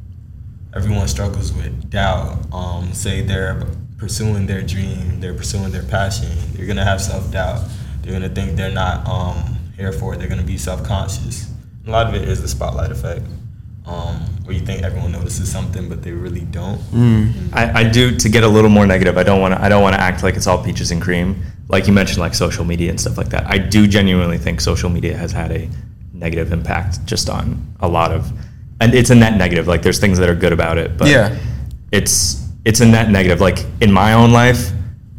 [0.74, 2.38] everyone struggles with doubt.
[2.52, 3.66] Um, say they're
[3.98, 6.30] pursuing their dream, they're pursuing their passion.
[6.54, 7.64] They're gonna have self doubt.
[8.02, 10.18] They're gonna think they're not um, here for it.
[10.18, 11.50] They're gonna be self conscious.
[11.86, 13.24] A lot of it is the spotlight effect,
[13.86, 16.80] um, where you think everyone notices something, but they really don't.
[17.52, 19.16] I, I do to get a little more negative.
[19.18, 19.62] I don't want to.
[19.62, 21.42] I don't want to act like it's all peaches and cream.
[21.68, 23.46] Like you mentioned, like social media and stuff like that.
[23.46, 25.68] I do genuinely think social media has had a
[26.22, 28.30] negative impact just on a lot of,
[28.80, 29.66] and it's a net negative.
[29.66, 31.36] Like there's things that are good about it, but Yeah.
[31.90, 33.40] it's it's a net negative.
[33.40, 34.70] Like in my own life,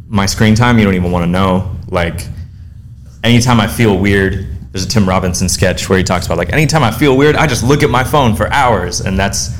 [0.08, 1.76] my screen time, you don't even want to know.
[1.88, 2.26] Like
[3.22, 6.82] anytime I feel weird, there's a Tim Robinson sketch where he talks about like anytime
[6.82, 9.50] I feel weird, I just look at my phone for hours, and that's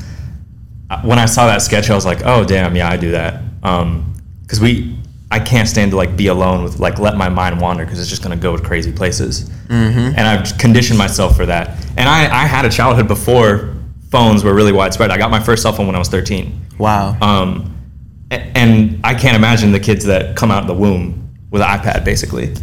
[0.89, 3.41] uh, when I saw that sketch, I was like, oh damn, yeah, I do that.
[3.61, 4.97] Because we,
[5.35, 8.09] I can't stand to like be alone with like let my mind wander because it's
[8.09, 9.51] just gonna go to crazy places.
[9.69, 11.77] And I've conditioned myself for that.
[11.97, 13.75] And I, I had a childhood before
[14.11, 15.11] phones were really widespread.
[15.11, 16.67] I got my first cell phone when I was 13.
[16.77, 17.17] Wow.
[17.19, 17.75] Um,
[18.31, 22.05] and I can't imagine the kids that come out of the womb with an iPad,
[22.05, 22.53] basically.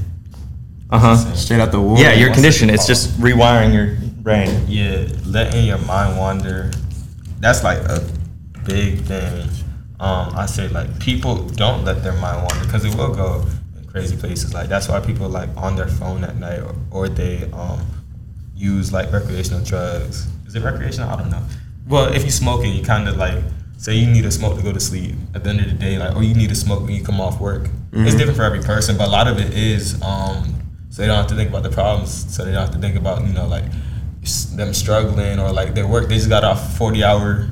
[0.88, 1.34] Uh huh.
[1.34, 1.98] Straight out the womb.
[1.98, 2.70] Yeah, you're conditioned.
[2.70, 4.64] It's just rewiring your brain.
[4.66, 6.70] Yeah, letting your mind wander.
[7.38, 8.00] That's like a
[8.64, 9.46] big thing.
[10.02, 13.46] Um, I say like people don't let their mind wander because it will go
[13.78, 14.52] in crazy places.
[14.52, 17.80] Like that's why people like on their phone at night or, or they um,
[18.56, 20.26] use like recreational drugs.
[20.46, 21.08] Is it recreational?
[21.08, 21.42] I don't know.
[21.86, 23.44] Well, if you smoking, you kind of like
[23.76, 25.14] say you need a smoke to go to sleep.
[25.36, 27.20] At the end of the day, like or you need a smoke when you come
[27.20, 27.68] off work.
[27.92, 31.16] It's different for every person, but a lot of it is um, so they don't
[31.16, 32.10] have to think about the problems.
[32.34, 33.64] So they don't have to think about you know like
[34.56, 36.08] them struggling or like their work.
[36.08, 37.48] They just got off forty hour.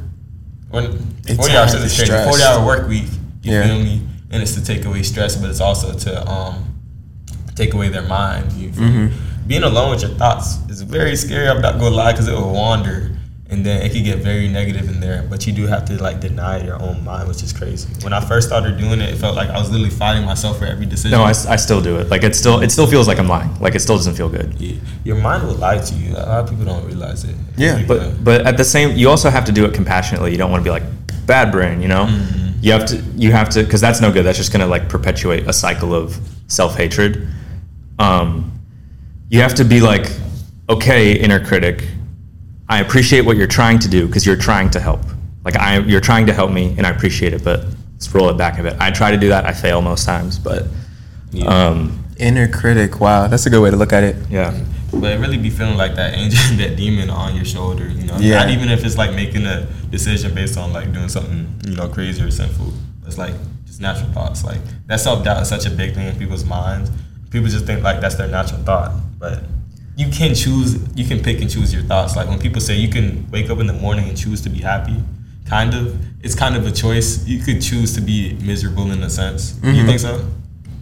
[0.70, 0.85] When
[1.26, 2.04] It's forty hours is crazy.
[2.06, 2.28] stress.
[2.28, 3.06] Forty hour work week.
[3.42, 3.66] You Yeah.
[3.66, 4.02] feel me?
[4.30, 6.74] And it's to take away stress, but it's also to um,
[7.56, 8.52] take away their mind.
[8.52, 8.85] You feel?
[8.85, 9.46] Mm-hmm.
[9.48, 11.48] Being alone with your thoughts is very scary.
[11.48, 13.09] I'm not gonna lie, because it will wander,
[13.50, 15.26] and then it can get very negative in there.
[15.28, 17.88] But you do have to like deny your own mind, which is crazy.
[18.02, 20.66] When I first started doing it, it felt like I was literally fighting myself for
[20.66, 21.18] every decision.
[21.18, 22.08] No, I, s- I still do it.
[22.10, 23.50] Like it still it still feels like I'm lying.
[23.60, 24.54] Like it still doesn't feel good.
[24.60, 24.76] Yeah.
[25.04, 26.12] Your mind will lie to you.
[26.12, 27.34] A lot of people don't realize it.
[27.56, 30.30] Yeah, But but at the same, you also have to do it compassionately.
[30.32, 30.84] You don't want to be like
[31.26, 31.82] bad brain.
[31.82, 32.06] You know,
[32.62, 34.24] you have to you have to because that's no good.
[34.24, 37.26] That's just gonna like perpetuate a cycle of self hatred.
[37.98, 38.52] Um,
[39.28, 40.10] you have to be like,
[40.68, 41.86] okay, inner critic.
[42.70, 45.00] I appreciate what you're trying to do because you're trying to help.
[45.44, 47.42] Like I, you're trying to help me, and I appreciate it.
[47.42, 48.76] But let's roll it back a bit.
[48.78, 49.44] I try to do that.
[49.44, 50.66] I fail most times, but
[51.44, 53.00] um, Inner critic.
[53.00, 54.16] Wow, that's a good way to look at it.
[54.30, 54.56] yeah.
[54.92, 58.18] But it really be feeling like that angel, that demon on your shoulder, you know.
[58.18, 58.38] Yeah.
[58.38, 61.88] Not even if it's like making a decision based on like doing something, you know,
[61.88, 62.72] crazy or sinful.
[63.04, 63.35] It's like
[63.66, 64.44] just natural thoughts.
[64.44, 66.90] Like that self doubt is such a big thing in people's minds.
[67.30, 69.42] People just think like that's their natural thought, but
[70.00, 70.78] you can choose.
[70.94, 72.16] You can pick and choose your thoughts.
[72.16, 74.58] Like when people say you can wake up in the morning and choose to be
[74.58, 74.96] happy,
[75.44, 75.94] kind of.
[76.24, 77.26] It's kind of a choice.
[77.26, 79.58] You could choose to be miserable in a sense.
[79.62, 79.86] You mm-hmm.
[79.86, 80.26] think so?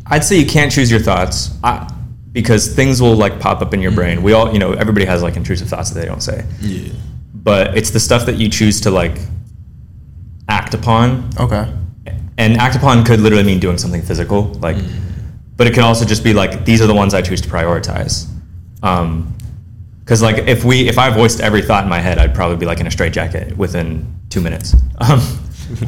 [0.06, 1.92] I'd say you can't choose your thoughts I,
[2.32, 4.00] because things will like pop up in your mm-hmm.
[4.00, 4.22] brain.
[4.22, 6.92] We all, you know, everybody has like intrusive thoughts that they don't say, Yeah.
[7.34, 9.18] but it's the stuff that you choose to like
[10.48, 11.30] act upon.
[11.38, 11.72] Okay.
[12.36, 14.88] And act upon could literally mean doing something physical, like, mm.
[15.56, 18.28] but it could also just be like these are the ones I choose to prioritize.
[18.82, 19.34] Um,
[20.00, 22.64] because like if we if I voiced every thought in my head, I'd probably be
[22.64, 24.74] like in a straitjacket within two minutes.
[25.00, 25.20] Um,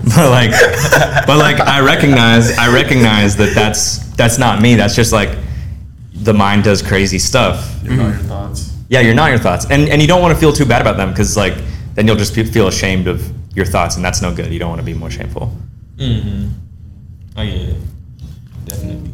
[0.05, 0.51] but like,
[1.27, 4.75] but like I recognize I recognize that that's that's not me.
[4.75, 5.31] That's just like
[6.13, 7.81] the mind does crazy stuff.
[7.83, 8.77] You're not your thoughts.
[8.91, 10.99] Yeah, you're not your thoughts, and and you don't want to feel too bad about
[10.99, 11.55] them because like
[11.95, 14.53] then you'll just feel ashamed of your thoughts, and that's no good.
[14.53, 15.51] You don't want to be more shameful.
[15.97, 16.49] Mm-hmm.
[17.39, 17.73] Oh yeah,
[18.67, 19.13] definitely.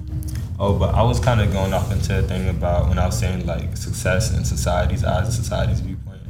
[0.58, 3.18] Oh, but I was kind of going off into a thing about when I was
[3.18, 6.22] saying like success in society's eyes, and society's viewpoint.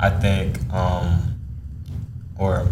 [0.00, 1.38] I think, um,
[2.38, 2.66] or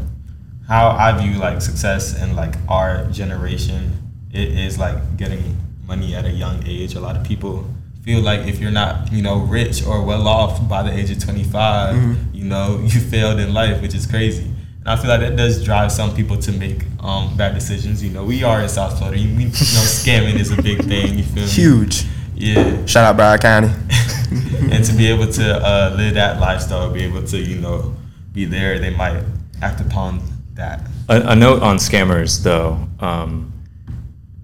[0.67, 5.57] how I view like success in like our generation, it is like getting
[5.87, 6.95] money at a young age.
[6.95, 7.67] A lot of people
[8.03, 11.23] feel like if you're not, you know, rich or well off by the age of
[11.23, 14.51] 25, you know, you failed in life, which is crazy.
[14.89, 18.03] And I feel like that does drive some people to make um, bad decisions.
[18.03, 19.19] You know, we are in South Florida.
[19.19, 21.19] You, we, you know, scamming is a big thing.
[21.19, 21.51] You feel me?
[21.51, 22.07] Huge.
[22.35, 22.87] Yeah.
[22.87, 23.69] Shout out Broward County.
[24.73, 27.95] and to be able to uh, live that lifestyle, be able to, you know,
[28.33, 29.23] be there, they might
[29.61, 30.23] act upon
[30.55, 30.81] that.
[31.11, 32.89] A, a note on scammers, though.
[32.99, 33.53] Um,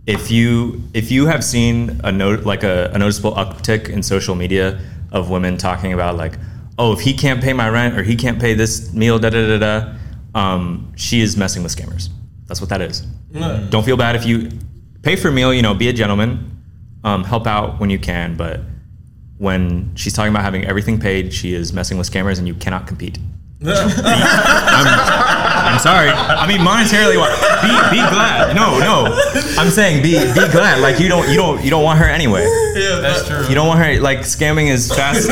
[0.06, 4.34] if you if you have seen a note like a, a noticeable uptick in social
[4.34, 4.78] media
[5.10, 6.34] of women talking about like,
[6.78, 9.46] oh, if he can't pay my rent or he can't pay this meal, da da
[9.46, 9.94] da da,
[10.34, 12.08] um, she is messing with scammers.
[12.46, 13.00] That's what that is.
[13.70, 14.50] Don't feel bad if you
[15.02, 15.52] pay for a meal.
[15.52, 16.50] You know, be a gentleman.
[17.04, 18.60] Um, help out when you can, but
[19.38, 22.86] when she's talking about having everything paid, she is messing with scammers, and you cannot
[22.86, 23.18] compete.
[23.66, 23.70] I'm
[25.78, 26.08] sorry.
[26.10, 28.54] I mean, monetarily, wise, be be glad.
[28.54, 29.14] No, no.
[29.58, 30.80] I'm saying be be glad.
[30.80, 32.42] Like you don't you don't you don't want her anyway.
[32.76, 33.46] Yeah, That's true.
[33.48, 34.00] You don't want her.
[34.00, 35.28] Like scamming is fast.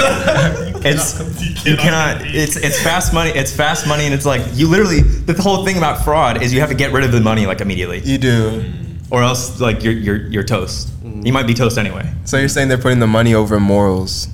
[0.84, 2.22] It's you cannot.
[2.26, 3.30] It's it's fast money.
[3.30, 5.00] It's fast money, and it's like you literally.
[5.02, 7.60] The whole thing about fraud is you have to get rid of the money like
[7.60, 8.64] immediately, You do.
[9.10, 10.88] or else like you're you're you're toast.
[11.04, 12.12] You might be toast anyway.
[12.24, 14.26] So you're saying they're putting the money over morals?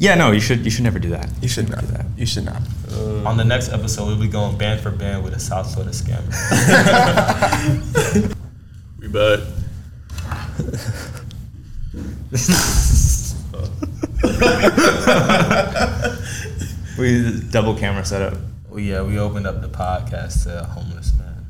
[0.00, 1.28] Yeah, no, you should you should never do that.
[1.42, 1.80] You should not.
[1.80, 2.06] do that.
[2.16, 2.62] You should not.
[3.26, 6.24] On the next episode, we'll be going band for band with a South Florida scammer.
[8.98, 9.40] we bet.
[16.98, 18.34] We double camera setup.
[18.72, 21.46] Oh yeah, we opened up the podcast to a homeless man.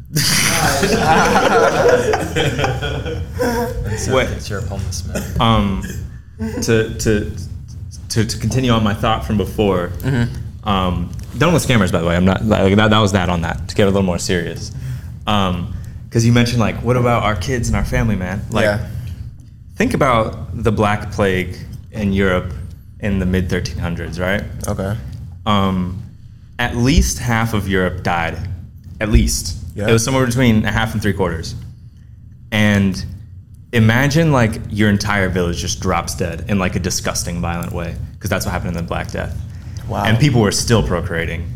[3.93, 4.29] Insert Wait.
[4.29, 5.23] picture of homeless man.
[5.41, 5.83] um,
[6.63, 7.31] to, to
[8.11, 9.89] to to continue on my thought from before.
[9.89, 10.69] Mm-hmm.
[10.69, 12.17] Um, done with scammers, by the way.
[12.17, 12.45] I'm not.
[12.45, 13.69] Like, that, that was that on that.
[13.69, 14.73] To get a little more serious,
[15.25, 18.43] because you mentioned like, what about our kids and our family, man?
[18.51, 18.89] Like, yeah.
[19.77, 21.57] think about the Black Plague
[21.93, 22.53] in Europe
[23.01, 24.45] in the mid 1300s, right?
[24.69, 24.97] Okay.
[25.47, 26.03] um,
[26.59, 28.37] at least half of Europe died.
[29.01, 29.57] At least.
[29.75, 29.89] Yeah.
[29.89, 31.55] It was somewhere between a half and three quarters.
[32.53, 33.03] And
[33.73, 38.31] imagine like your entire village just drops dead in like a disgusting, violent way, because
[38.31, 39.39] that's what happened in the Black Death.
[39.89, 40.05] Wow.
[40.05, 41.53] And people were still procreating.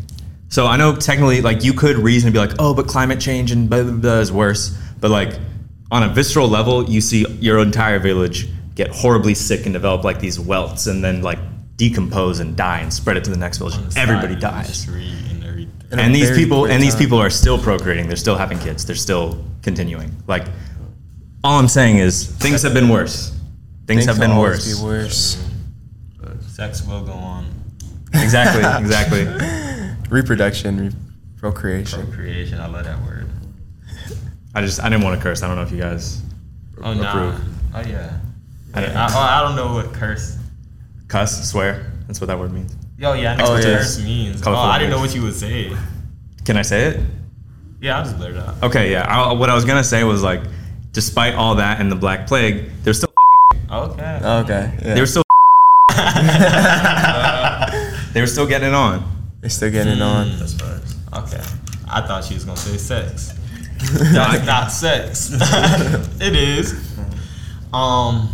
[0.49, 3.51] So I know technically, like you could reason and be like, oh, but climate change
[3.51, 4.77] and blah blah blah is worse.
[4.99, 5.33] But like
[5.91, 10.19] on a visceral level, you see your entire village get horribly sick and develop like
[10.19, 11.39] these welts, and then like
[11.77, 13.75] decompose and die and spread it to the next village.
[13.75, 14.87] The Everybody side of the dies.
[14.87, 15.71] and everything.
[15.91, 18.07] In a And these people quick and these people are still procreating.
[18.07, 18.85] They're still having kids.
[18.85, 20.15] They're still continuing.
[20.27, 20.45] Like
[21.45, 23.31] all I'm saying is things have been worse.
[23.87, 25.35] Things, have will been always worse.
[25.35, 26.47] Be worse.
[26.47, 27.45] Sex will go on.
[28.13, 28.63] Exactly.
[28.83, 29.27] Exactly.
[30.09, 30.95] Reproduction, re-
[31.37, 32.01] procreation.
[32.07, 33.29] Procreation, I love that word.
[34.55, 35.43] I just I didn't want to curse.
[35.43, 36.21] I don't know if you guys
[36.81, 37.09] Oh nah.
[37.09, 37.47] approve.
[37.75, 38.19] Oh yeah.
[38.73, 40.37] I don't- I, I, I don't know what curse.
[41.07, 41.91] Cuss, swear.
[42.07, 42.75] That's what that word means.
[42.97, 43.77] Yo, yeah, I know Oh, what yeah.
[43.77, 44.41] curse means.
[44.47, 45.75] Oh, I didn't know what you would say.
[46.45, 47.01] Can I say it?
[47.81, 48.63] Yeah, I'll just blurt it out.
[48.63, 49.03] Okay, yeah.
[49.05, 50.41] I, what I was gonna say was like,
[50.95, 53.09] despite all that and the Black Plague, they're still
[53.69, 54.19] Okay.
[54.23, 54.71] Okay.
[54.81, 54.93] Yeah.
[54.93, 55.23] they were still
[58.13, 59.03] they were still getting it on.
[59.41, 60.39] They're still getting it on.
[60.39, 60.95] That's facts.
[61.13, 61.43] Okay.
[61.91, 63.33] I thought she was gonna say sex.
[63.91, 65.31] That's not sex.
[66.21, 66.73] it is.
[67.73, 68.29] Um,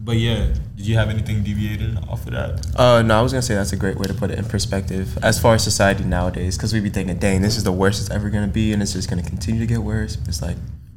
[0.00, 0.54] but yeah.
[0.76, 2.78] Did you have anything deviating off of that?
[2.78, 5.18] Uh, no, I was gonna say that's a great way to put it in perspective
[5.22, 8.10] as far as society nowadays, because we be thinking, dang, this is the worst it's
[8.10, 10.18] ever gonna be, and it's just gonna continue to get worse.
[10.28, 10.56] It's like,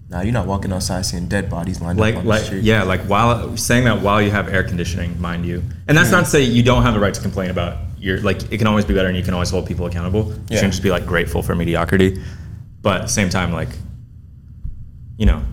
[0.09, 2.63] nah, you're not walking outside seeing dead bodies lined like up on the street.
[2.63, 6.25] yeah like while saying that while you have air conditioning mind you and that's not
[6.25, 8.85] to say you don't have the right to complain about your like it can always
[8.85, 10.57] be better and you can always hold people accountable you Yeah.
[10.57, 12.21] shouldn't just be like grateful for mediocrity
[12.81, 13.69] but at the same time like
[15.17, 15.43] you know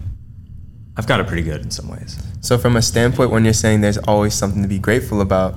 [0.97, 3.81] i've got it pretty good in some ways So from a standpoint, when you're saying
[3.81, 5.57] there's always something to be grateful about,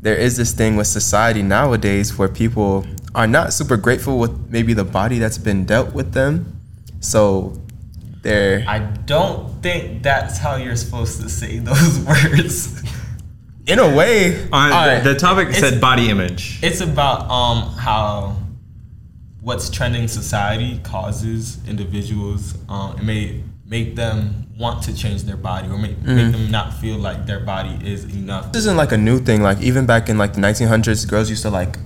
[0.00, 4.72] there is this thing with society nowadays where people are not super grateful with maybe
[4.72, 6.32] the body that's been dealt with them.
[7.00, 7.60] So
[8.24, 12.82] they're I don't think that's how you're supposed to say those words.
[13.66, 14.42] in a way.
[14.50, 18.36] on all right, the, the topic said body image It's about um how
[19.40, 25.68] what's trending society causes individuals um it may make them want to change their body
[25.68, 28.52] or make, make them not feel like their body is enough.
[28.52, 29.42] this isn't like a new thing.
[29.42, 31.76] Like even back in like the 1900s, girls used to like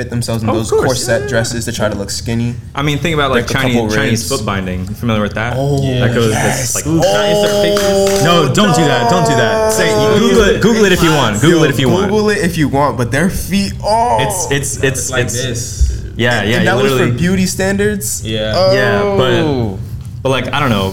[0.00, 1.28] fit themselves in Oh, those course, corset yeah.
[1.28, 2.54] dresses to try to look skinny.
[2.74, 5.76] i mean think about like Break chinese chinese foot binding you familiar with that Oh,
[6.02, 6.72] that goes yes.
[6.72, 7.00] that's like Ooh.
[7.04, 8.24] Can I insert oh, pictures?
[8.24, 11.10] no don't do that don't do that say oh, google it google it if you
[11.10, 13.28] want google Yo, it if you Google want Google it if you want, but their
[13.28, 13.72] feet.
[13.84, 16.04] Oh, it's it's it's like it's this.
[16.16, 18.24] yeah yeah and that was literally for beauty standards.
[18.24, 18.54] Yeah.
[18.56, 18.72] Oh.
[18.72, 19.78] Yeah, but- oh.
[20.22, 20.88] But like I don't know.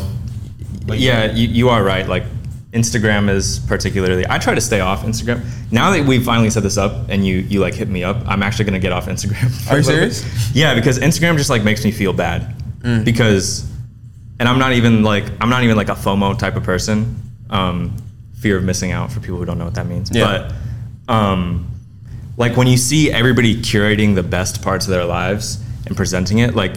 [0.87, 1.31] But yeah, yeah.
[1.39, 2.07] you, you are right.
[2.07, 2.23] Like
[2.77, 4.23] Instagram is particularly.
[4.29, 5.43] I try to stay off Instagram.
[5.71, 8.43] Now that we finally set this up and you you like hit me up, I'm
[8.43, 9.45] actually gonna get off Instagram.
[9.71, 10.13] Are you little bit.
[10.13, 10.55] serious?
[10.55, 12.53] Yeah, because Instagram just like makes me feel bad
[13.03, 13.69] because,
[14.39, 17.15] and I'm not even like I'm not even like a FOMO type of person.
[17.49, 17.95] Um,
[18.39, 20.11] fear of missing out for people who don't know what that means.
[20.13, 20.51] Yeah.
[21.07, 21.67] But um,
[22.37, 26.53] like when you see everybody curating the best parts of their lives and presenting it,
[26.55, 26.75] like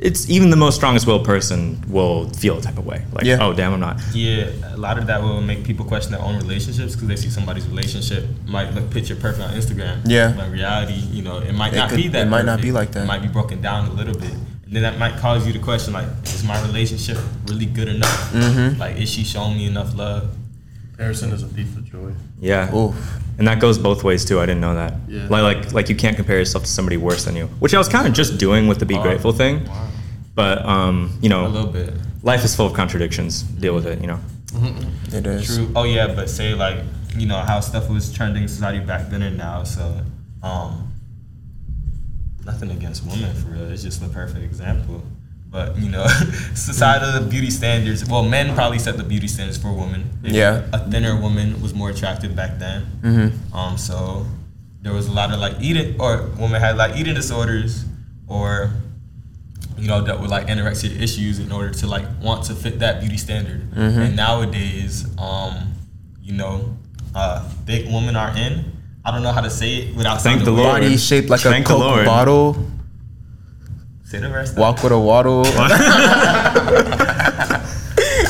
[0.00, 3.04] it's even the most strongest willed person will feel a type of way.
[3.12, 3.38] Like, Yeah.
[3.40, 4.00] oh damn, I'm not.
[4.14, 7.28] Yeah, a lot of that will make people question their own relationships because they see
[7.30, 10.00] somebody's relationship might look picture perfect on Instagram.
[10.06, 10.32] Yeah.
[10.36, 12.26] but in reality, you know, it might It not could- be that.
[12.26, 13.04] it might not be like that.
[13.04, 15.58] It might be broken down a little bit, and then that might cause you to
[15.58, 18.32] question like, is my relationship really good enough?
[18.32, 18.78] Mm-hmm.
[18.80, 20.30] Like, is she showing me enough love?
[20.92, 22.12] Comparison is a thief of joy.
[22.40, 22.74] Yeah.
[22.74, 22.94] Oof.
[23.38, 24.38] And that goes both ways too.
[24.38, 24.94] I didn't know that.
[25.08, 25.26] Yeah.
[25.30, 27.88] Like, like, like you can't compare yourself to somebody worse than you, which I was
[27.88, 29.64] kind of just doing with the be Oh, grateful thing.
[29.64, 29.88] Wow.
[30.34, 31.92] But um, you A know, little bit.
[32.22, 33.42] life is full of contradictions.
[33.42, 34.00] Deal with it.
[34.00, 34.20] You know.
[35.12, 35.46] It is.
[35.56, 35.70] True.
[35.76, 36.78] Oh yeah, but say like
[37.16, 39.64] you know how stuff was trending in society back then and now.
[39.64, 40.00] So,
[40.42, 40.92] um,
[42.44, 43.70] nothing against women for real.
[43.70, 45.02] It's just the perfect example.
[45.50, 46.06] But you know,
[46.54, 48.08] societal beauty standards.
[48.08, 50.08] Well, men probably set the beauty standards for women.
[50.22, 50.66] Yeah.
[50.72, 52.86] A thinner woman was more attractive back then.
[53.02, 53.54] Mm-hmm.
[53.56, 54.26] Um, so
[54.82, 57.84] there was a lot of like eating, or women had like eating disorders,
[58.28, 58.70] or
[59.80, 63.00] you know dealt with like anorexia issues in order to like want to fit that
[63.00, 63.70] beauty standard.
[63.72, 63.96] Mhm.
[64.06, 65.54] And nowadays, um,
[66.22, 66.76] you know,
[67.14, 68.72] uh, thick women are in.
[69.04, 70.62] I don't know how to say it without Thank sounding the.
[70.62, 70.82] Lord.
[70.82, 72.04] Body shaped like Thank a the Coke Lord.
[72.04, 72.66] bottle.
[74.04, 74.56] Say the rest.
[74.58, 75.44] Walk with a waddle.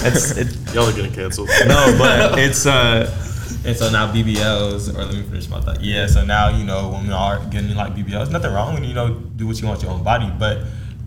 [0.03, 1.49] It's it, Y'all are getting canceled.
[1.67, 3.05] no, but it's uh
[3.67, 5.83] And so now BBLs, or let me finish my thought.
[5.83, 8.31] Yeah, so now you know women are getting like BBLs.
[8.31, 10.61] Nothing wrong when you know do what you want your own body, but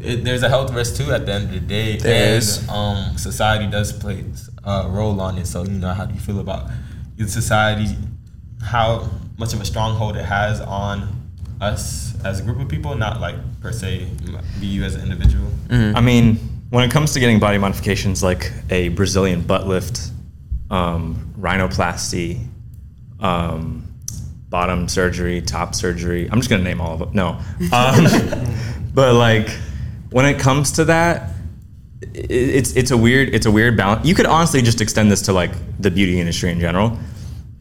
[0.03, 1.97] it, there's a health risk too at the end of the day.
[1.97, 2.67] There and is.
[2.69, 4.23] um, society does play
[4.63, 5.47] a role on it.
[5.47, 6.69] So you know, how do you feel about
[7.17, 7.95] your society?
[8.61, 11.23] How much of a stronghold it has on
[11.63, 14.07] us as a group of people, not like per se
[14.59, 15.49] be you as an individual.
[15.69, 16.35] I mean,
[16.69, 20.11] when it comes to getting body modifications like a Brazilian butt lift,
[20.69, 22.45] um, rhinoplasty,
[23.19, 23.87] um,
[24.49, 27.09] bottom surgery, top surgery, I'm just gonna name all of them.
[27.13, 27.27] No,
[27.71, 28.05] um,
[28.93, 29.49] but like
[30.13, 31.31] when it comes to that,
[32.13, 34.05] it's it's a weird it's a weird balance.
[34.05, 36.97] You could honestly just extend this to like the beauty industry in general.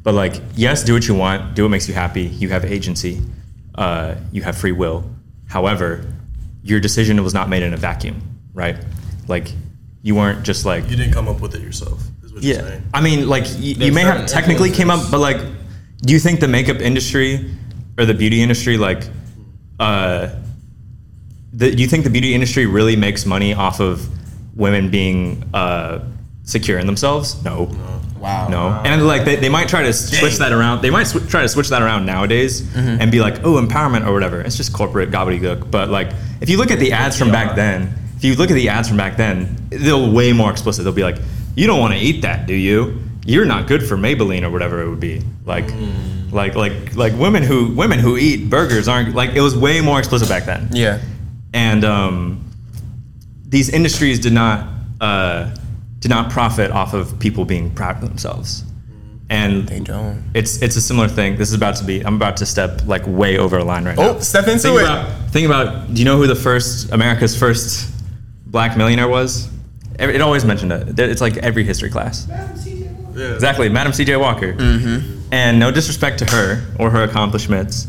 [0.03, 2.23] But like, yes, do what you want, do what makes you happy.
[2.25, 3.23] You have agency,
[3.77, 5.09] uh, you have free will.
[5.49, 6.05] However,
[6.63, 8.21] your decision was not made in a vacuum,
[8.53, 8.77] right?
[9.29, 9.53] Like,
[10.03, 12.03] you weren't just like You didn't come up with it yourself.
[12.25, 12.63] Is what you're yeah.
[12.63, 12.83] saying.
[12.93, 15.39] I mean, like y- you may have technically came up, but like,
[16.05, 17.49] do you think the makeup industry
[17.97, 19.09] or the beauty industry, like,
[19.79, 20.29] uh,
[21.53, 24.09] the, do you think the beauty industry really makes money off of
[24.57, 26.01] women being uh,
[26.45, 27.43] secure in themselves?
[27.45, 27.71] No.
[28.19, 28.47] Wow.
[28.49, 30.81] No, and like they, they might try to switch that around.
[30.81, 34.13] They might sw- try to switch that around nowadays and be like, oh, empowerment or
[34.13, 34.41] whatever.
[34.41, 35.73] It's just corporate gobbledygook.
[35.73, 38.55] But like, if you look at the ads from back then, if you look at
[38.55, 40.85] the ads from back then, they'll way more explicit.
[40.85, 41.19] They'll be like,
[41.57, 43.03] you don't want to eat that, do you?
[43.27, 45.21] You're not good for Maybelline or whatever it would be.
[45.45, 45.69] Like,
[46.31, 49.31] like, like, like women who women who eat burgers aren't like.
[49.31, 51.01] It was way more explicit back then Yeah.
[51.53, 52.45] And um,
[53.47, 54.67] these industries did not
[55.01, 55.55] uh,
[56.01, 58.65] did not profit off of people being proud of themselves.
[59.31, 60.23] And They don't.
[60.35, 61.37] it's it's a similar thing.
[61.37, 62.05] This is about to be.
[62.05, 64.11] I'm about to step like way over a line right now.
[64.17, 64.85] Oh, step into think it.
[64.85, 65.95] About, think about.
[65.95, 67.91] Do you know who the first America's first
[68.47, 69.49] black millionaire was?
[69.99, 70.99] It always mentioned it.
[70.99, 72.27] It's like every history class.
[72.29, 73.35] Yeah.
[73.35, 74.17] Exactly, Madam C.J.
[74.17, 74.57] Walker.
[75.31, 77.87] And no disrespect to her or her accomplishments,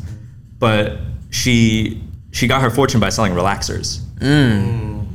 [0.59, 0.97] but
[1.29, 2.01] she
[2.33, 4.01] she got her fortune by selling relaxers,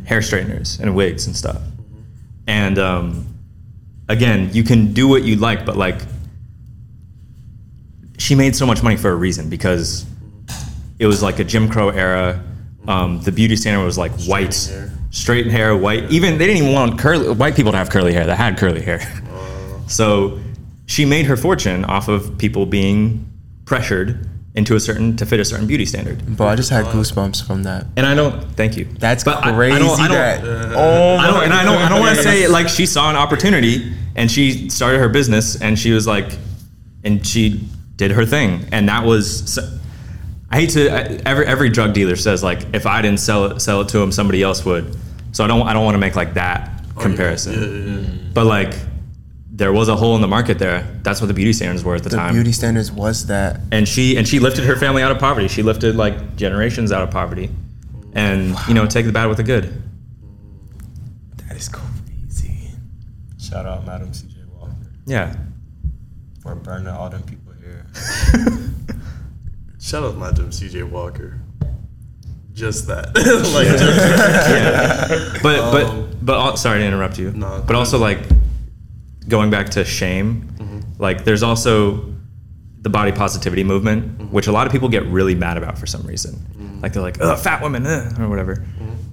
[0.06, 1.60] hair straighteners, and wigs and stuff.
[2.46, 3.26] And um,
[4.08, 6.00] again, you can do what you like, but like
[8.18, 10.06] she made so much money for a reason because
[10.98, 12.42] it was like a Jim Crow era.
[12.86, 14.90] Um, the beauty standard was like white, hair.
[15.10, 16.10] straightened hair, white.
[16.10, 18.24] Even they didn't even want curly white people to have curly hair.
[18.26, 19.00] That had curly hair.
[19.88, 20.38] So
[20.84, 23.24] she made her fortune off of people being
[23.64, 24.27] pressured
[24.58, 26.18] into a certain to fit a certain beauty standard.
[26.36, 27.86] Bro, I just had goosebumps from that.
[27.96, 28.84] And I don't thank you.
[28.98, 29.78] That's But I- I crazy.
[29.78, 30.44] don't- I don't- that.
[30.44, 33.08] Uh, oh I don't, and I don't, I don't want to say like she saw
[33.08, 36.36] an opportunity and she started her business and she was like,
[37.04, 37.64] and she
[37.96, 39.54] did her thing and that was.
[39.54, 39.68] so-
[40.50, 43.60] I hate to I- every every drug dealer says like if I didn't sell it
[43.60, 44.96] sell it to him somebody else would.
[45.32, 47.54] So I don't I don't want to make like that oh, comparison.
[47.54, 48.08] Oh, Yeah, yeah, yeah.
[48.34, 48.74] But like
[49.58, 50.86] there was a hole in the market there.
[51.02, 52.16] That's what the beauty standards were at the, time.
[52.18, 52.34] The time.
[52.34, 53.60] beauty standards was that.
[53.72, 55.48] and she and she lifted her family out of poverty.
[55.48, 57.50] She lifted like generations out of poverty.
[58.14, 59.82] And you know, take the bad with the good.
[61.48, 62.70] That is crazy.
[63.38, 64.36] Shout out, Madam C.J.
[64.56, 64.74] Walker,
[65.06, 65.34] Yeah.
[66.42, 67.84] for burning all them people here.
[69.80, 71.40] Shout out my gym, CJ Walker.
[72.52, 73.14] Just that.
[73.54, 77.30] like, just, But but Um, but al- sorry to interrupt you.
[77.32, 78.20] No, but also ahead.
[78.28, 78.38] like
[79.28, 82.12] going back to shame, like there's also
[82.80, 86.02] the body positivity movement, which a lot of people get really mad about for some
[86.02, 86.80] reason.
[86.82, 88.64] Like they're like, "Oh, fat women," uh, or whatever.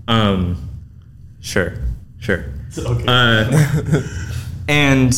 [0.08, 0.70] Um,
[1.42, 1.74] sure,
[2.20, 2.46] sure.
[2.78, 3.06] okay.
[3.08, 4.02] Uh,
[4.68, 5.14] and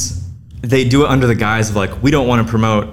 [0.61, 2.89] they do it under the guise of like, we don't want to promote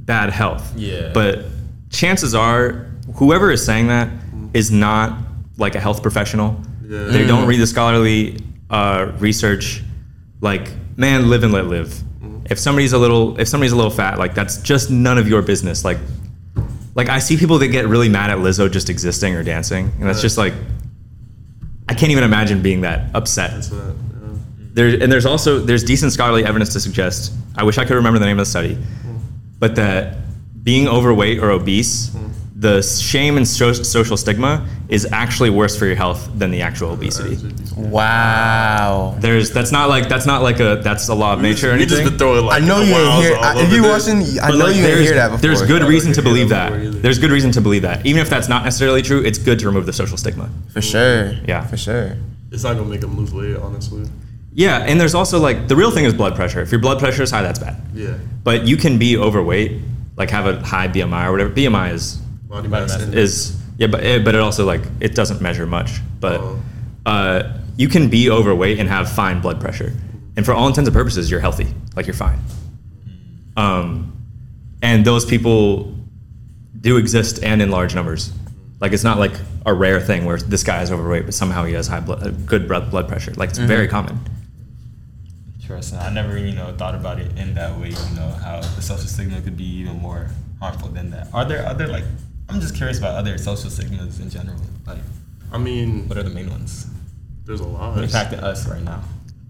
[0.00, 0.72] bad health.
[0.76, 1.12] Yeah.
[1.12, 1.46] But
[1.90, 4.08] chances are, whoever is saying that
[4.54, 5.18] is not
[5.56, 6.60] like a health professional.
[6.82, 7.04] Yeah.
[7.04, 8.38] They don't read the scholarly
[8.70, 9.82] uh, research.
[10.40, 11.88] Like, man, live and let live.
[11.88, 12.46] Mm-hmm.
[12.50, 15.40] If somebody's a little, if somebody's a little fat, like that's just none of your
[15.40, 15.84] business.
[15.84, 15.98] Like,
[16.94, 20.08] like I see people that get really mad at Lizzo just existing or dancing, and
[20.08, 20.22] that's Yeah.
[20.22, 20.52] just like,
[21.88, 23.92] I can't even imagine being that upset yeah.
[24.74, 28.18] there and there's also there's decent scholarly evidence to suggest i wish i could remember
[28.18, 29.16] the name of the study mm-hmm.
[29.58, 30.18] but that
[30.62, 32.30] being overweight or obese mm-hmm.
[32.60, 36.90] The shame and so- social stigma is actually worse for your health than the actual
[36.90, 37.36] obesity
[37.76, 39.16] Wow.
[39.20, 41.84] there's that's not like that's not like a that's a law of nature or You
[41.86, 43.36] just anything been throwing like I know you ain't wows hear.
[43.36, 44.06] I, if you this.
[44.06, 45.42] watching, I But, know like, you ain't there's, hear that before.
[45.42, 46.98] there's good reason to believe that that before either.
[47.00, 49.66] there's good reason to believe that even if that's not necessarily true it's good to
[49.66, 51.32] remove the social stigma for sure.
[51.46, 51.64] Yeah.
[51.66, 52.16] for sure.
[52.50, 54.08] It's not gonna make them lose weight, honestly.
[54.54, 57.22] yeah and there's also like the real thing is blood pressure if your blood pressure
[57.22, 58.14] is high that's bad Yeah.
[58.42, 59.80] but you can be overweight
[60.16, 63.16] like have a high bmi or whatever bmi is Body Body mass mass index.
[63.22, 66.00] is Yeah, but it, but it also like it doesn't measure much.
[66.20, 66.60] But Oh.
[67.06, 69.92] uh, you can be overweight and have fine blood pressure,
[70.36, 71.68] and for all intents and purposes, you're healthy.
[71.94, 72.40] Like you're fine.
[73.56, 74.12] Um,
[74.82, 75.94] and those people
[76.80, 78.32] do exist and in large numbers.
[78.80, 79.32] Like it's not like
[79.66, 82.30] a rare thing where this guy is overweight, but somehow he has high blood, uh,
[82.46, 83.32] good blood blood pressure.
[83.34, 84.18] Like it's very common.
[85.60, 85.98] Interesting.
[85.98, 87.88] I never, you know, thought about it in that way.
[87.88, 90.28] You know, how the social stigma could be even more
[90.60, 91.28] harmful than that.
[91.34, 92.04] Are there other like?
[92.48, 94.56] I'm just curious about other social stigmas in general.
[94.86, 94.98] Like,
[95.52, 96.86] I mean, what are the main ones
[97.44, 97.96] there's a lot.
[97.98, 99.02] impacting us right now?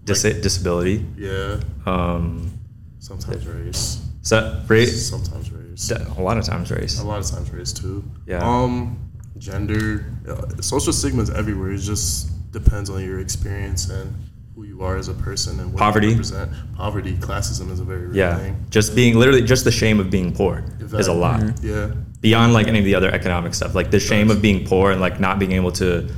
[0.05, 1.05] Dis- disability.
[1.17, 1.59] Yeah.
[1.85, 2.51] Um,
[2.99, 4.01] Sometimes race.
[4.21, 5.09] so race.
[5.09, 5.91] Sometimes race.
[5.91, 6.99] A lot of times race.
[6.99, 8.03] A lot of times race too.
[8.25, 8.39] Yeah.
[8.39, 11.71] Um, gender, uh, social stigmas everywhere.
[11.71, 14.13] It just depends on your experience and
[14.55, 16.07] who you are as a person and what Poverty.
[16.07, 16.51] you represent.
[16.75, 18.65] Poverty, classism is a very real Yeah, thing.
[18.69, 21.15] just being literally just the shame of being poor is a Exactly.
[21.15, 21.63] lot.
[21.63, 21.91] Yeah.
[22.21, 24.99] Beyond like any of the other economic stuff, like the shame of being poor and
[24.99, 26.09] like not being able to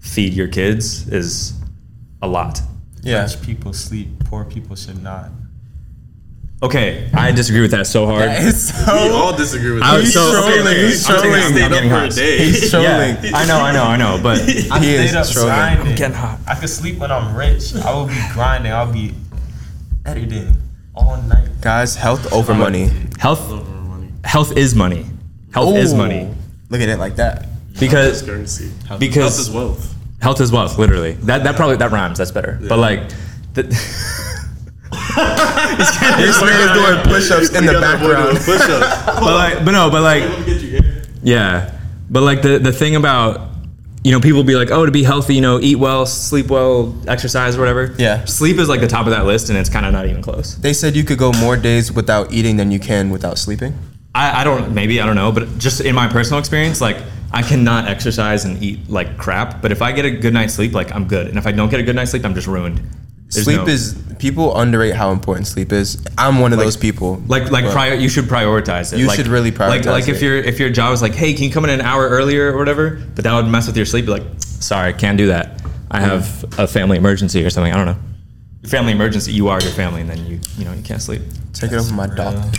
[0.00, 1.52] feed your kids is
[2.22, 2.60] a lot.
[3.02, 3.22] Yeah.
[3.24, 4.08] Rich people sleep.
[4.24, 5.30] Poor people should not.
[6.62, 8.22] Okay, I disagree with that so hard.
[8.22, 10.00] That is we all disagree with I that.
[10.00, 11.52] was so trolling, okay, he's I'm taking a trolling.
[11.52, 12.10] stay Stayed getting for a hot.
[12.12, 12.38] day.
[12.38, 12.88] He's trolling.
[12.88, 14.38] Yeah, I know, I know, I know, but
[14.72, 15.48] I He is up trolling.
[15.54, 15.86] grinding.
[15.88, 16.38] I'm getting hot.
[16.48, 17.74] I could sleep when I'm rich.
[17.74, 18.72] I will be grinding.
[18.72, 19.12] I'll be
[20.06, 20.56] editing
[20.94, 21.48] all night.
[21.60, 22.88] Guys, health over money.
[23.18, 24.12] health Over money.
[24.24, 25.04] health is money.
[25.54, 26.28] Health is money
[26.70, 27.46] Look at it like that.
[27.78, 28.70] because It's currency.
[28.88, 29.94] Health because is wealth.
[30.20, 30.76] health is wealth.
[30.78, 32.18] Literally, that that probably that rhymes.
[32.18, 32.58] That's better.
[32.68, 33.08] But like,
[33.54, 33.62] the,
[34.94, 38.38] This man is doing push-ups in the background.
[38.38, 39.06] Push up.
[39.20, 41.02] but like, but no, but like, Let me get you here.
[41.22, 41.78] Yeah,
[42.10, 43.50] but like the the thing about
[44.02, 46.94] you know people be like, oh, to be healthy, you know, eat well, sleep well,
[47.08, 47.94] exercise, or whatever.
[47.98, 48.24] Yeah.
[48.24, 50.56] sleep is like the top of that list, and it's kind of not even close.
[50.56, 53.78] They said you could go more days without eating than you can without sleeping.
[54.14, 56.98] I, I don't maybe I don't know, but just in my personal experience, like
[57.32, 59.60] I cannot exercise and eat like crap.
[59.60, 61.68] But if I get a good night's sleep, like I'm good, and if I don't
[61.70, 62.80] get a good night's sleep, I'm just ruined.
[63.30, 66.02] There's sleep no- is people underrate how important sleep is.
[66.16, 67.20] I'm one of those people.
[67.26, 69.00] like like prior, you should prioritize it.
[69.00, 70.22] You Like- should really Like prioritize like if it.
[70.22, 72.58] your if your job is like, hey, can you come in an hour earlier or
[72.58, 73.02] whatever?
[73.16, 74.04] But that would mess with your sleep.
[74.06, 75.60] Be like, sorry, can't do that.
[75.90, 77.72] I have a family emergency or something.
[77.72, 77.96] I don't know.
[78.62, 79.32] Your family emergency.
[79.32, 81.22] You are your family, and then you you know you can't sleep.
[81.52, 82.54] take it over my Real, doc.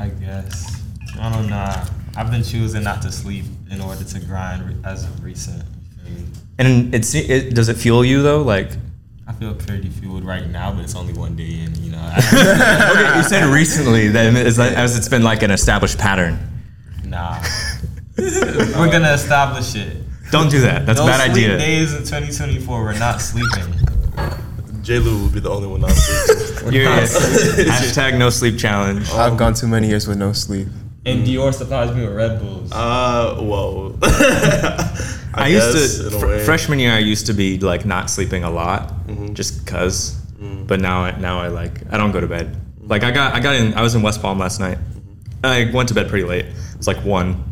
[0.00, 0.71] I guess.
[1.20, 1.82] I don't know.
[2.16, 5.62] I've been choosing not to sleep in order to grind as of recent.
[6.06, 6.26] You?
[6.58, 8.42] And it's it, does it fuel you though?
[8.42, 8.70] Like
[9.26, 11.74] I feel pretty fueled right now, but it's only one day in.
[11.82, 11.98] You know.
[12.02, 12.18] I,
[13.08, 14.08] okay, you said recently.
[14.08, 16.38] Then is that as it's been like an established pattern.
[17.04, 17.42] nah.
[18.18, 19.96] We're gonna establish it.
[20.30, 20.84] Don't do that.
[20.86, 21.58] That's no a bad sleep idea.
[21.58, 22.82] days in 2024.
[22.82, 23.74] We're not sleeping.
[24.82, 24.98] J.
[24.98, 26.72] Lou will be the only one not sleeping.
[26.72, 29.10] You're- hashtag no sleep challenge.
[29.12, 30.68] I've gone too many years with no sleep.
[31.04, 32.70] And Dior supplies me with Red Bulls.
[32.72, 33.96] Uh, whoa.
[35.34, 36.92] I, guess, used to fr- freshman year.
[36.92, 39.34] I used to be like not sleeping a lot, Mm-hmm.
[39.34, 40.14] just cause.
[40.38, 40.66] Mm.
[40.66, 42.56] But now, I, now I like I don't go to bed.
[42.80, 43.74] Like I got I got in.
[43.74, 44.78] I was in West Palm last night.
[44.78, 45.46] Mm-hmm.
[45.46, 46.46] I went to bed pretty late.
[46.46, 47.44] It was like one.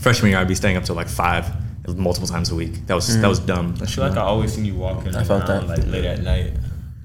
[0.00, 1.44] Freshman year, I'd be staying up till like five,
[1.98, 2.86] multiple times a week.
[2.86, 3.74] That was that was dumb.
[3.82, 5.78] I feel like I always seen you walking I felt around that.
[5.80, 6.52] like late at night,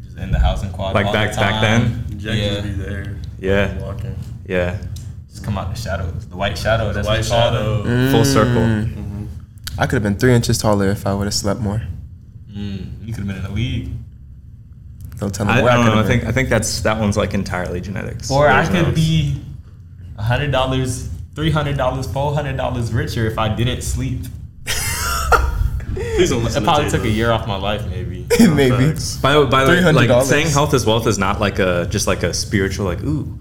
[0.06, 0.96] just in the house and quad.
[0.96, 2.06] Like all back- the back then?
[2.18, 3.18] Jack yeah, be there.
[3.40, 3.78] Yeah.
[3.82, 4.16] Walking.
[4.48, 4.78] Yeah,
[5.36, 6.94] just come out the shadows, the white shadow.
[6.94, 7.84] That's White what you call shadow.
[7.84, 8.12] them.
[8.12, 8.54] full circle.
[8.62, 9.26] Mm-hmm.
[9.78, 11.82] I could have been three inches taller if I would have slept more.
[12.52, 13.92] Mm, you could have been in the league,
[15.18, 16.00] Don't tell me I, I where I, don't could know.
[16.02, 18.32] I think I think that's that one's like entirely genetics.
[18.32, 19.42] or I could no- be
[20.18, 24.22] a hundred dollars, three hundred dollars, four hundred dollars richer if I didn't sleep.
[25.96, 28.26] Please don't It probably took a year off my life, maybe.
[28.40, 28.70] Maybe.
[28.94, 29.18] Facts.
[29.18, 32.24] By by, the way, like saying health is wealth is not like a just like
[32.24, 33.38] a spiritual like ooh,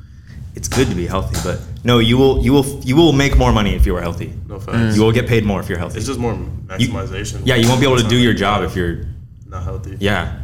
[0.55, 1.37] it's good to be healthy.
[1.45, 4.33] But no, you will you will you will make more money if you are healthy.
[4.49, 4.97] No facts.
[4.97, 5.99] You will get paid more if you're healthy.
[5.99, 6.49] It's just more You-
[6.89, 7.43] maximization.
[7.45, 9.07] yeah, you won't be able to do your job if you're
[9.49, 9.97] not healthy.
[10.01, 10.41] yeah.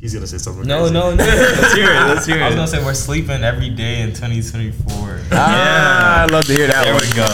[0.00, 0.66] He's gonna say something.
[0.66, 0.92] No, crazy.
[0.94, 1.16] no, no.
[1.24, 2.06] Let's hear it.
[2.08, 2.42] Let's hear it.
[2.42, 5.20] I was gonna say we're sleeping every day in 2024.
[5.32, 7.02] Ah, I love to hear that There one.
[7.02, 7.26] we go.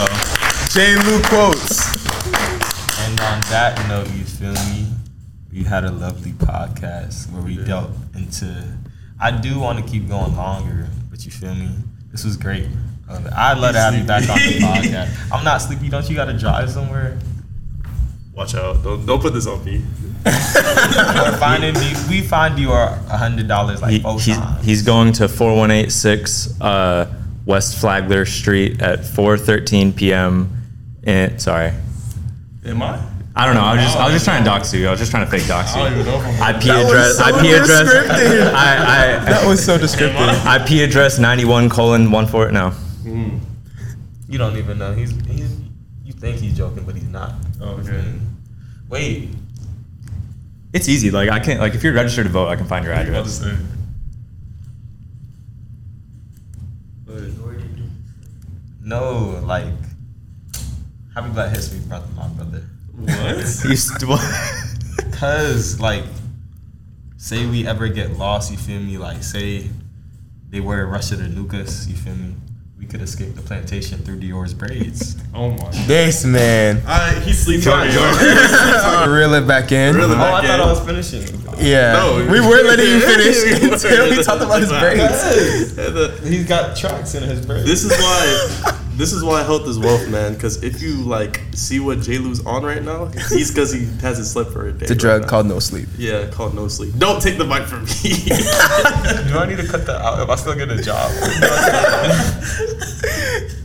[0.71, 0.95] J.
[1.03, 1.91] Lou quotes.
[3.03, 4.87] And on that note, you feel me?
[5.51, 7.65] We had a lovely podcast where we did.
[7.65, 8.63] delved into.
[9.21, 11.69] I do want to keep going longer, but you feel me?
[12.11, 12.67] This was great.
[13.09, 15.31] Uh, I'd love to have you back on the podcast.
[15.31, 15.89] I'm not sleepy.
[15.89, 17.17] Don't you got to drive somewhere?
[18.33, 18.81] Watch out!
[18.83, 19.83] Don't don't put this on me.
[20.25, 24.65] We're finding you, we find you are a hundred dollars like He, both he's, times.
[24.65, 27.13] he's going to 4186 uh,
[27.45, 30.49] West Flagler Street at 4:13 p.m.
[31.03, 31.73] In, sorry,
[32.65, 33.01] Am I?
[33.33, 33.61] I don't know.
[33.61, 34.87] I was just I was just trying to dox you.
[34.87, 35.81] I was just trying to fake dox you.
[35.81, 36.55] I don't even know if I'm.
[36.55, 37.17] IP address.
[37.17, 37.69] so IP address.
[37.69, 38.47] descriptive.
[38.53, 40.29] I, That was so descriptive.
[40.45, 42.53] IP address 91 colon 14.
[42.53, 42.69] No.
[42.71, 43.37] Hmm.
[44.27, 44.93] You don't even know.
[44.93, 45.57] He's he's.
[46.03, 47.33] You think he's joking, but he's not.
[47.61, 48.03] Okay.
[48.89, 49.29] Wait.
[50.73, 51.09] It's easy.
[51.09, 51.61] Like I can't.
[51.61, 53.41] like if you're registered to vote, I can find your address.
[58.83, 59.73] No, like.
[61.13, 62.63] Happy Black History Month, my brother.
[63.01, 63.37] What?
[63.37, 66.03] You st- Cause like,
[67.17, 68.97] say we ever get lost, you feel me?
[68.97, 69.69] Like, say
[70.49, 72.35] they were to rush to the Nukas, you feel me?
[72.79, 75.15] We could escape the plantation through Dior's braids.
[75.35, 75.69] Oh my.
[75.85, 76.77] This man.
[76.79, 77.93] Alright, he sleeps on it.
[79.07, 79.95] Reel it back in.
[79.95, 80.59] Reel it Oh, back I thought.
[80.61, 81.21] I was finishing.
[81.59, 81.93] Yeah.
[81.93, 86.27] No, we weren't letting you finish We until we talked about his braids.
[86.27, 87.67] He's got tracks in his braids.
[87.67, 88.77] This is why.
[88.95, 90.33] This is why health is wealth, man.
[90.33, 92.17] Because if you like see what J.
[92.17, 94.85] Lou's on right now, he's because he hasn't slept for a day.
[94.85, 95.27] It's a right drug now.
[95.27, 95.87] called no sleep.
[95.97, 96.93] Yeah, called no sleep.
[96.97, 97.87] Don't take the mic from me.
[99.31, 101.11] Do I need to cut that out if I still get a job?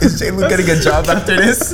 [0.00, 0.30] Is J.
[0.30, 1.72] Lou getting a job after this?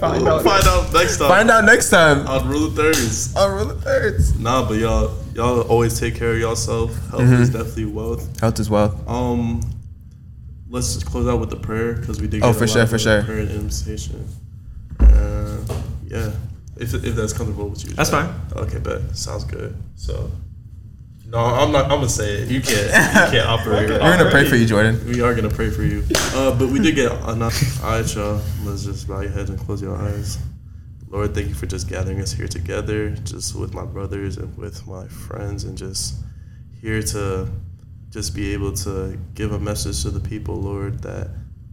[0.00, 0.42] Find out.
[0.42, 1.28] Find out next time.
[1.28, 2.26] Find out next time.
[2.26, 3.34] on Rule of Thirds.
[3.36, 4.38] On Rule of Thirds.
[4.40, 6.92] Nah, but y'all, y'all always take care of yourself.
[7.10, 8.40] Health is definitely wealth.
[8.40, 9.08] Health is wealth.
[9.08, 9.60] Um,
[10.74, 12.42] let's just close out with the prayer because we did.
[12.42, 13.22] Oh, get a for lot sure, of for sure.
[13.22, 14.28] Prayer and invitation.
[14.98, 15.58] Uh,
[16.06, 16.32] yeah,
[16.76, 17.92] if if that's comfortable with you.
[17.92, 18.28] That's Jack.
[18.50, 18.62] fine.
[18.64, 19.76] Okay, bet sounds good.
[19.94, 20.30] So,
[21.26, 21.84] no, I'm not.
[21.84, 22.50] I'm gonna say it.
[22.50, 22.86] You can't.
[22.86, 22.92] You
[23.38, 23.88] can't operate.
[23.88, 25.00] We're gonna pray for you, Jordan.
[25.06, 26.04] We are gonna pray for you.
[26.34, 27.82] Uh, but we did get enough.
[27.82, 28.40] All right, y'all.
[28.64, 30.38] Let's just bow your heads and close your eyes.
[31.08, 34.84] Lord, thank you for just gathering us here together, just with my brothers and with
[34.88, 36.16] my friends, and just
[36.80, 37.48] here to
[38.14, 41.30] just be able to give a message to the people, Lord, that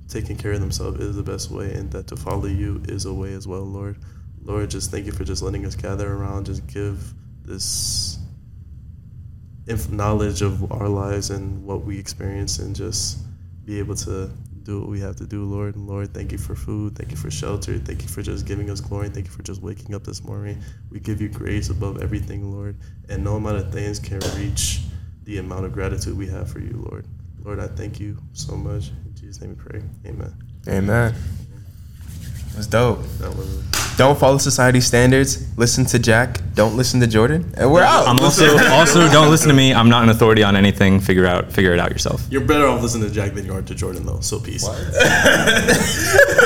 [0.07, 3.13] taking care of themselves is the best way, and that to follow you is a
[3.13, 3.99] way as well, Lord.
[4.41, 7.13] Lord, just thank you for just letting us gather around, just give
[7.43, 8.17] this
[9.91, 13.19] knowledge of our lives and what we experience and just
[13.63, 14.31] be able to
[14.63, 15.75] do what we have to do, Lord.
[15.75, 16.95] And Lord, thank you for food.
[16.95, 17.77] Thank you for shelter.
[17.77, 19.09] Thank you for just giving us glory.
[19.09, 20.59] Thank you for just waking up this morning.
[20.89, 22.77] We give you grace above everything, Lord.
[23.09, 24.79] And no amount of things can reach
[25.31, 27.05] the amount of gratitude we have for you, Lord.
[27.45, 28.89] Lord, I thank you so much.
[28.89, 29.81] In Jesus' name we pray.
[30.05, 30.33] Amen.
[30.67, 31.15] Amen.
[32.53, 33.01] That's dope.
[33.19, 33.63] That was
[33.95, 35.57] Don't follow society standards.
[35.57, 36.41] Listen to Jack.
[36.53, 37.49] Don't listen to Jordan.
[37.55, 38.07] And we're out.
[38.07, 39.73] I'm also also don't listen to me.
[39.73, 40.99] I'm not an authority on anything.
[40.99, 42.27] Figure out figure it out yourself.
[42.29, 44.19] You're better off listening to Jack than you are to Jordan, though.
[44.19, 44.67] So peace.